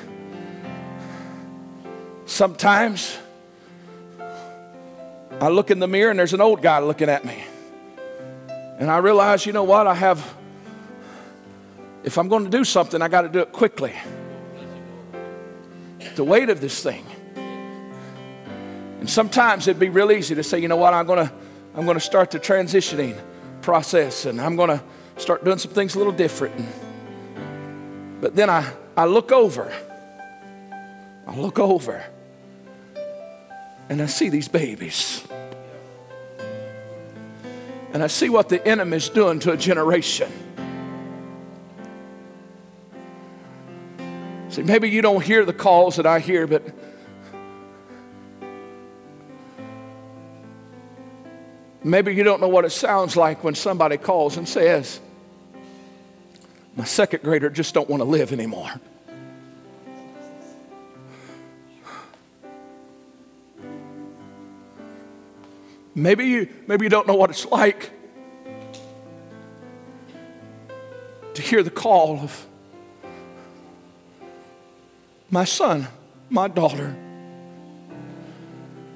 [2.27, 3.17] sometimes
[5.41, 7.45] I look in the mirror and there's an old guy looking at me.
[8.79, 9.87] And I realize, you know what?
[9.87, 10.35] I have,
[12.03, 13.95] if I'm going to do something, I got to do it quickly.
[16.17, 17.07] The weight of this thing.
[19.01, 20.95] And sometimes it'd be real easy to say, you know what?
[20.95, 21.33] I'm going to,
[21.75, 23.17] I'm going to start the transitioning
[23.63, 24.83] process and I'm going to
[25.17, 26.55] start doing some things a little different.
[28.21, 29.73] But then I, I look over.
[31.27, 32.05] I look over
[33.89, 35.27] and I see these babies.
[37.95, 40.31] And I see what the enemy's doing to a generation.
[44.49, 46.65] See, maybe you don't hear the calls that I hear, but
[51.85, 54.99] maybe you don't know what it sounds like when somebody calls and says,
[56.75, 58.73] My second grader just don't want to live anymore.
[65.95, 67.91] Maybe you, maybe you don't know what it's like
[71.35, 72.47] to hear the call of
[75.31, 75.89] my son,
[76.31, 76.97] my daughter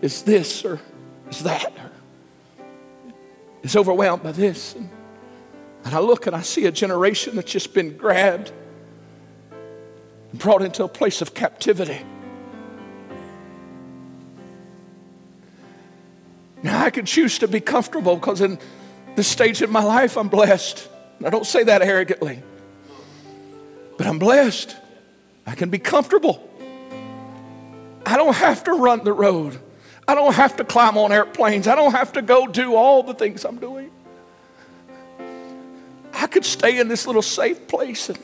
[0.01, 0.81] is this or
[1.29, 1.91] is that or
[3.63, 4.75] is overwhelmed by this.
[4.75, 4.89] And,
[5.85, 8.53] and I look and I see a generation that's just been grabbed
[10.31, 12.05] and brought into a place of captivity.
[16.63, 18.59] Now, I can choose to be comfortable because in
[19.15, 20.89] this stage in my life, I'm blessed.
[21.25, 22.43] I don't say that arrogantly,
[23.97, 24.77] but I'm blessed.
[25.47, 26.49] I can be comfortable.
[28.05, 29.59] I don't have to run the road.
[30.07, 31.67] I don't have to climb on airplanes.
[31.67, 33.91] I don't have to go do all the things I'm doing.
[36.15, 38.09] I could stay in this little safe place.
[38.09, 38.19] And,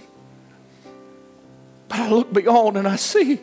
[1.89, 3.41] but I look beyond and I see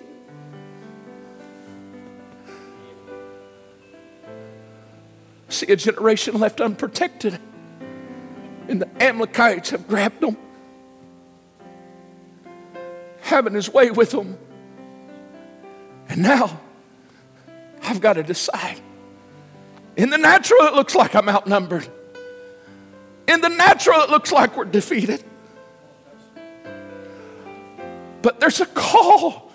[5.52, 7.40] see a generation left unprotected.
[8.68, 10.38] And the Amalekites have grabbed them,
[13.22, 14.38] having his way with them.
[16.10, 16.60] And now
[17.84, 18.80] I've got to decide.
[19.98, 21.88] In the natural, it looks like I'm outnumbered.
[23.28, 25.24] In the natural, it looks like we're defeated.
[28.22, 29.52] But there's a call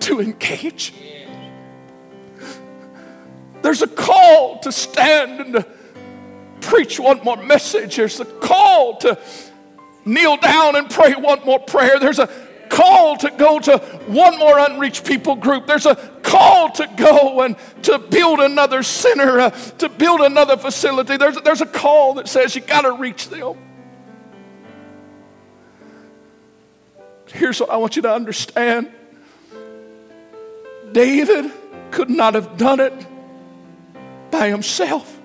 [0.00, 0.92] to engage.
[3.64, 5.66] There's a call to stand and to
[6.60, 7.96] preach one more message.
[7.96, 9.18] There's a call to
[10.04, 11.98] kneel down and pray one more prayer.
[11.98, 12.28] There's a
[12.68, 15.66] call to go to one more unreached people group.
[15.66, 21.16] There's a call to go and to build another center, uh, to build another facility.
[21.16, 23.56] There's, there's a call that says you got to reach them.
[27.32, 28.92] Here's what I want you to understand
[30.92, 31.50] David
[31.92, 32.92] could not have done it
[34.34, 35.20] by himself.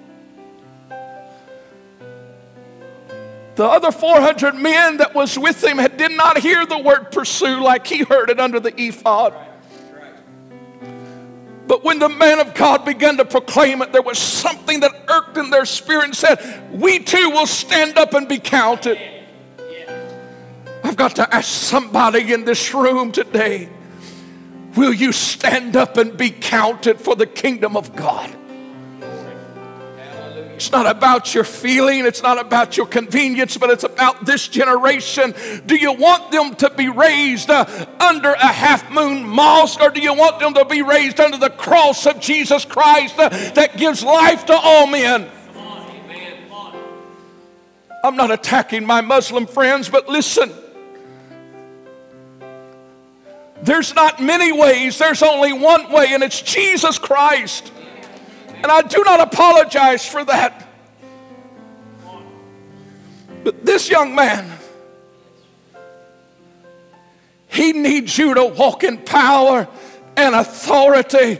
[3.55, 7.59] The other 400 men that was with him had, did not hear the word pursue
[7.59, 9.33] like he heard it under the ephod.
[11.65, 15.37] But when the man of God began to proclaim it, there was something that irked
[15.37, 18.99] in their spirit and said, We too will stand up and be counted.
[20.83, 23.69] I've got to ask somebody in this room today
[24.75, 28.38] will you stand up and be counted for the kingdom of God?
[30.59, 35.33] It's not about your feeling, it's not about your convenience, but it's about this generation.
[35.65, 37.63] Do you want them to be raised uh,
[38.01, 41.49] under a half moon mosque, or do you want them to be raised under the
[41.49, 45.29] cross of Jesus Christ uh, that gives life to all men?
[48.03, 50.51] I'm not attacking my Muslim friends, but listen.
[53.61, 57.71] There's not many ways, there's only one way, and it's Jesus Christ.
[58.61, 60.67] And I do not apologize for that.
[63.43, 64.51] But this young man,
[67.47, 69.67] he needs you to walk in power
[70.17, 71.39] and authority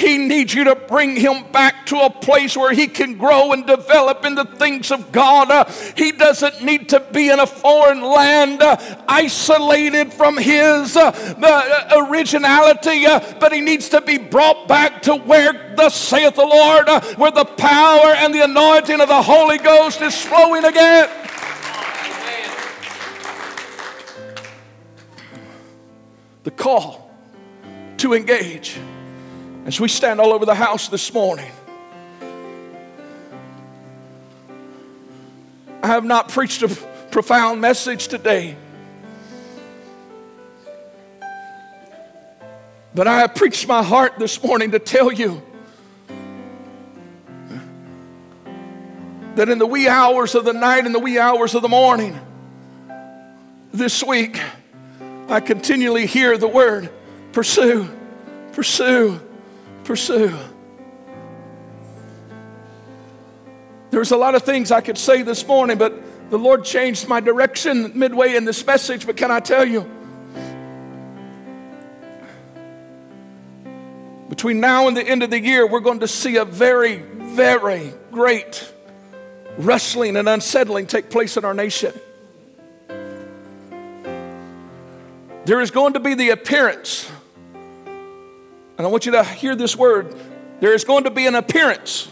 [0.00, 3.66] he needs you to bring him back to a place where he can grow and
[3.66, 5.50] develop in the things of God.
[5.50, 8.76] Uh, he doesn't need to be in a foreign land uh,
[9.06, 11.10] isolated from his uh,
[11.42, 16.46] uh originality, uh, but he needs to be brought back to where thus saith the
[16.46, 21.10] Lord, uh, where the power and the anointing of the Holy Ghost is flowing again.
[26.44, 27.10] The call
[27.98, 28.78] to engage.
[29.66, 31.50] As we stand all over the house this morning,
[35.82, 36.68] I have not preached a
[37.10, 38.56] profound message today,
[42.94, 45.42] but I have preached my heart this morning to tell you
[49.34, 52.18] that in the wee hours of the night and the wee hours of the morning,
[53.72, 54.40] this week,
[55.28, 56.90] I continually hear the word
[57.32, 57.88] pursue,
[58.52, 59.20] pursue
[59.84, 60.36] pursue.
[63.90, 67.20] There's a lot of things I could say this morning, but the Lord changed my
[67.20, 69.04] direction midway in this message.
[69.04, 69.88] But can I tell you?
[74.28, 77.92] Between now and the end of the year, we're going to see a very, very
[78.12, 78.72] great
[79.58, 81.92] wrestling and unsettling take place in our nation.
[85.44, 87.10] There is going to be the appearance,
[88.80, 90.14] and I want you to hear this word
[90.60, 92.08] there is going to be an appearance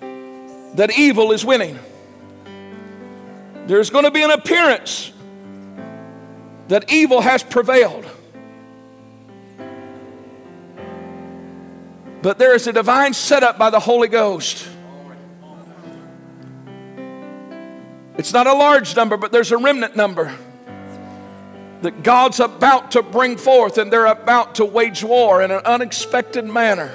[0.00, 1.78] that evil is winning.
[3.68, 5.12] There's going to be an appearance
[6.66, 8.04] that evil has prevailed.
[12.22, 14.68] But there is a divine setup by the Holy Ghost.
[18.18, 20.36] It's not a large number, but there's a remnant number
[21.84, 26.44] that God's about to bring forth, and they're about to wage war in an unexpected
[26.44, 26.90] manner.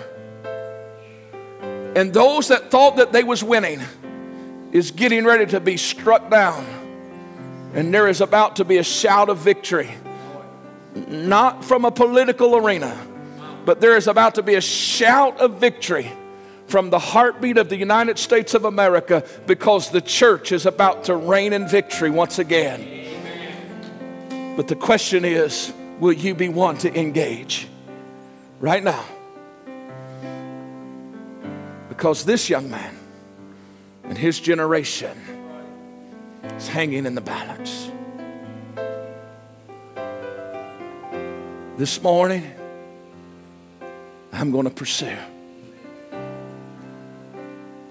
[1.96, 3.82] And those that thought that they was winning
[4.72, 6.66] is getting ready to be struck down.
[7.74, 9.92] And there is about to be a shout of victory.
[10.96, 13.00] Not from a political arena,
[13.66, 16.12] but there is about to be a shout of victory
[16.66, 21.16] from the heartbeat of the United States of America because the church is about to
[21.16, 23.09] reign in victory once again.
[24.60, 27.70] But the question is will you be one to engage
[28.60, 29.06] right now?
[31.88, 32.94] Because this young man
[34.04, 35.18] and his generation
[36.58, 37.90] is hanging in the balance.
[41.78, 42.44] This morning,
[44.34, 45.18] I'm going to pursue.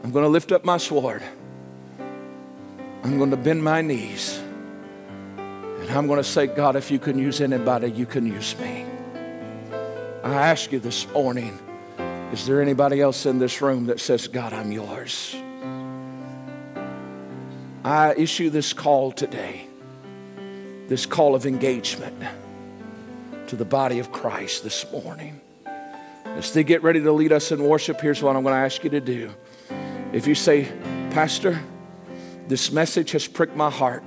[0.04, 1.22] I'm going to lift up my sword.
[3.02, 4.42] I'm going to bend my knees.
[5.88, 8.84] And I'm going to say, God, if you can use anybody, you can use me.
[10.22, 11.58] I ask you this morning,
[12.30, 15.34] is there anybody else in this room that says, God, I'm yours?
[17.82, 19.66] I issue this call today,
[20.88, 22.22] this call of engagement
[23.46, 25.40] to the body of Christ this morning.
[26.26, 28.84] As they get ready to lead us in worship, here's what I'm going to ask
[28.84, 29.32] you to do.
[30.12, 30.70] If you say,
[31.12, 31.58] Pastor,
[32.46, 34.04] this message has pricked my heart.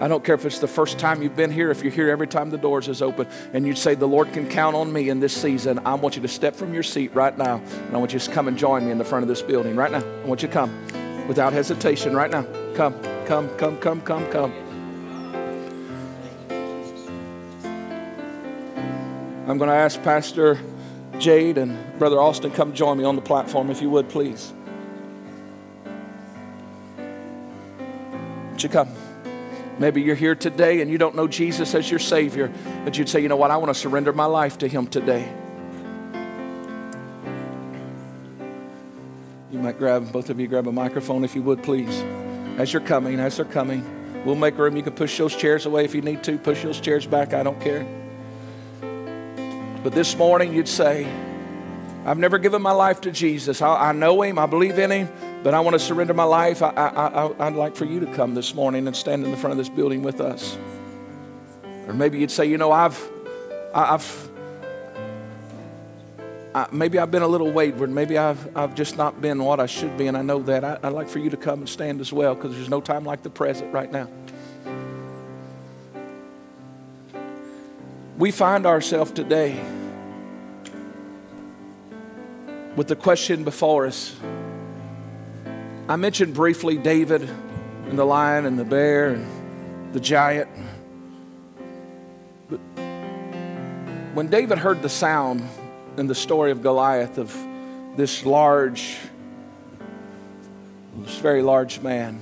[0.00, 2.26] I don't care if it's the first time you've been here, if you're here every
[2.26, 5.20] time the doors is open, and you'd say, The Lord can count on me in
[5.20, 5.78] this season.
[5.80, 8.30] I want you to step from your seat right now, and I want you to
[8.30, 10.02] come and join me in the front of this building right now.
[10.02, 12.46] I want you to come without hesitation right now.
[12.74, 12.94] Come,
[13.26, 14.54] come, come, come, come, come.
[19.46, 20.58] I'm going to ask Pastor
[21.18, 24.54] Jade and Brother Austin come join me on the platform if you would, please.
[28.52, 28.88] Would you come?
[29.80, 32.52] Maybe you're here today and you don't know Jesus as your Savior,
[32.84, 35.26] but you'd say, you know what, I want to surrender my life to Him today.
[39.50, 41.98] You might grab, both of you grab a microphone if you would, please.
[42.58, 43.82] As you're coming, as they're coming,
[44.26, 44.76] we'll make room.
[44.76, 47.42] You can push those chairs away if you need to, push those chairs back, I
[47.42, 47.86] don't care.
[49.82, 51.10] But this morning you'd say,
[52.04, 53.62] I've never given my life to Jesus.
[53.62, 55.08] I, I know Him, I believe in Him,
[55.42, 56.62] but I want to surrender my life.
[56.62, 59.36] I, I, I, would like for you to come this morning and stand in the
[59.36, 60.58] front of this building with us.
[61.86, 63.10] Or maybe you'd say, you know, I've,
[63.74, 64.30] I've,
[66.54, 67.90] I, maybe I've been a little wayward.
[67.90, 70.62] Maybe I've, I've just not been what I should be, and I know that.
[70.62, 73.04] I, would like for you to come and stand as well because there's no time
[73.04, 74.08] like the present right now.
[78.18, 79.58] We find ourselves today
[82.76, 84.14] with the question before us
[85.90, 90.48] I mentioned briefly David and the lion and the bear and the giant.
[92.48, 92.58] But
[94.14, 95.42] when David heard the sound
[95.96, 97.36] in the story of Goliath of
[97.96, 98.98] this large,
[100.98, 102.20] this very large man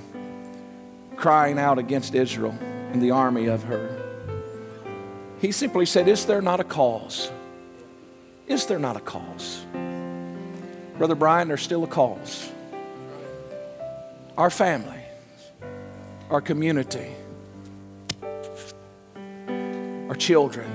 [1.15, 2.57] crying out against Israel
[2.91, 4.01] and the army of her,
[5.41, 7.31] he simply said, Is there not a cause?
[8.47, 9.63] Is there not a cause?
[10.97, 12.49] Brother Brian, there's still a cause
[14.39, 15.03] our family,
[16.29, 17.13] our community,
[20.07, 20.71] our children.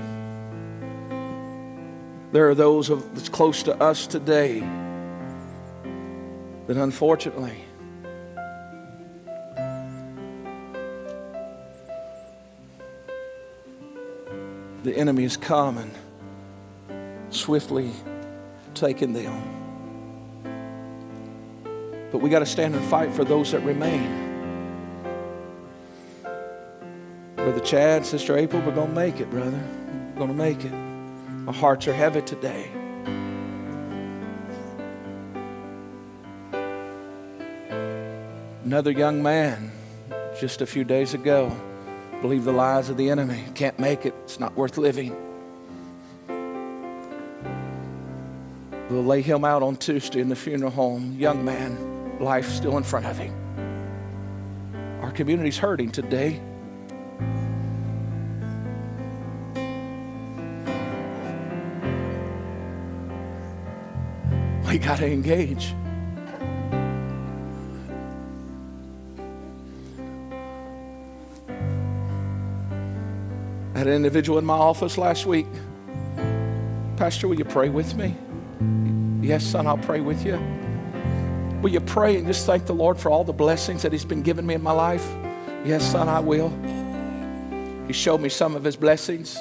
[2.31, 4.59] There are those of, that's close to us today
[6.67, 7.57] that unfortunately
[14.83, 15.89] the enemy is coming,
[17.31, 17.89] swiftly
[18.75, 19.64] taking them.
[22.15, 24.09] But we got to stand and fight for those that remain.
[27.35, 29.61] Brother Chad, Sister April, we're going to make it, brother.
[30.13, 30.71] We're going to make it.
[31.45, 32.71] Our hearts are heavy today.
[38.63, 39.73] Another young man
[40.39, 41.53] just a few days ago
[42.21, 43.43] believed the lies of the enemy.
[43.55, 45.13] Can't make it, it's not worth living.
[48.89, 51.17] We'll lay him out on Tuesday in the funeral home.
[51.19, 53.33] Young man, life still in front of him.
[55.01, 56.41] Our community's hurting today.
[64.67, 65.73] We got to engage.
[73.73, 75.47] I had an individual in my office last week.
[76.97, 78.15] Pastor, will you pray with me?
[79.21, 80.39] Yes, son, I'll pray with you.
[81.61, 84.21] Will you pray and just thank the Lord for all the blessings that He's been
[84.21, 85.05] giving me in my life?
[85.65, 86.49] Yes, son, I will.
[87.87, 89.35] He showed me some of His blessings.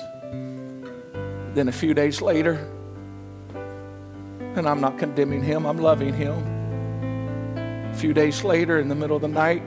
[1.54, 2.68] Then a few days later,
[4.56, 6.32] and I'm not condemning him, I'm loving him.
[7.56, 9.62] A few days later, in the middle of the night,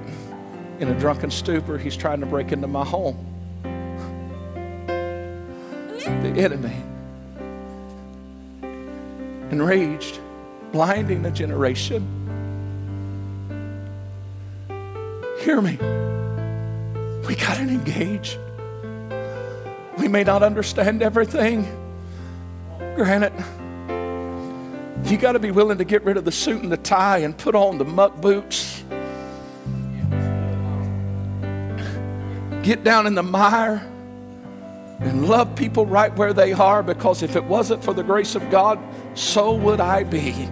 [0.79, 3.27] in a drunken stupor, he's trying to break into my home
[6.33, 6.75] the enemy.
[9.51, 10.19] Enraged,
[10.71, 12.26] blinding a generation.
[15.47, 15.77] Hear me.
[17.25, 18.37] We got to engage.
[19.97, 21.63] We may not understand everything.
[22.97, 23.31] Granted,
[25.09, 27.37] you got to be willing to get rid of the suit and the tie and
[27.37, 28.83] put on the muck boots.
[32.61, 33.89] Get down in the mire
[34.99, 38.49] and love people right where they are because if it wasn't for the grace of
[38.49, 38.79] God,
[39.17, 40.49] so would I be.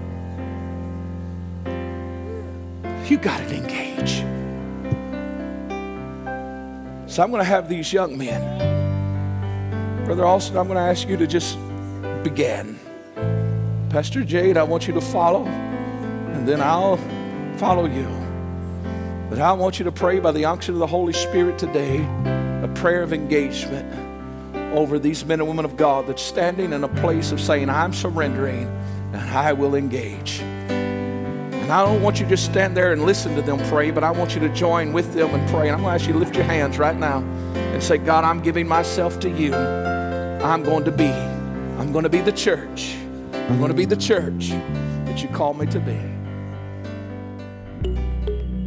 [3.10, 4.35] You got to engage.
[7.16, 8.44] So I'm going to have these young men.
[10.04, 11.58] Brother Austin, I'm going to ask you to just
[12.26, 12.78] begin.
[13.90, 16.98] Pastor Jade, I want you to follow, and then I'll
[17.56, 18.06] follow you.
[19.30, 22.04] But I want you to pray by the unction of the Holy Spirit today
[22.62, 23.90] a prayer of engagement
[24.76, 27.94] over these men and women of God that's standing in a place of saying, I'm
[27.94, 28.68] surrendering
[29.14, 30.42] and I will engage.
[31.66, 34.04] And I don't want you to just stand there and listen to them pray, but
[34.04, 35.62] I want you to join with them and pray.
[35.62, 37.24] And I'm going to ask you to lift your hands right now
[37.56, 39.52] and say, God, I'm giving myself to you.
[39.56, 41.08] I'm going to be.
[41.08, 42.96] I'm going to be the church.
[43.34, 44.50] I'm going to be the church
[45.06, 45.98] that you call me to be.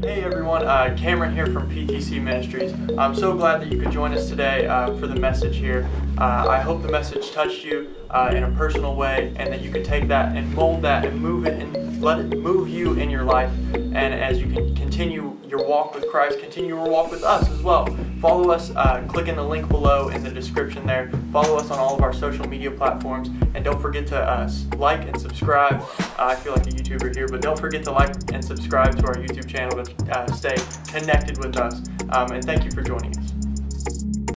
[0.05, 2.74] Hey everyone, uh, Cameron here from PTC Ministries.
[2.99, 5.88] I'm so glad that you could join us today uh, for the message here.
[6.19, 9.71] Uh, I hope the message touched you uh, in a personal way and that you
[9.71, 13.09] can take that and mold that and move it and let it move you in
[13.09, 13.53] your life.
[13.73, 17.62] And as you can continue your walk with Christ, continue your walk with us as
[17.62, 17.87] well.
[18.21, 21.09] Follow us, uh, click in the link below in the description there.
[21.33, 23.29] Follow us on all of our social media platforms.
[23.55, 25.81] And don't forget to uh, like and subscribe.
[26.19, 29.14] I feel like a YouTuber here, but don't forget to like and subscribe to our
[29.14, 30.57] YouTube channel to stay
[30.89, 31.81] connected with us.
[32.11, 33.38] Um, and thank you for joining us.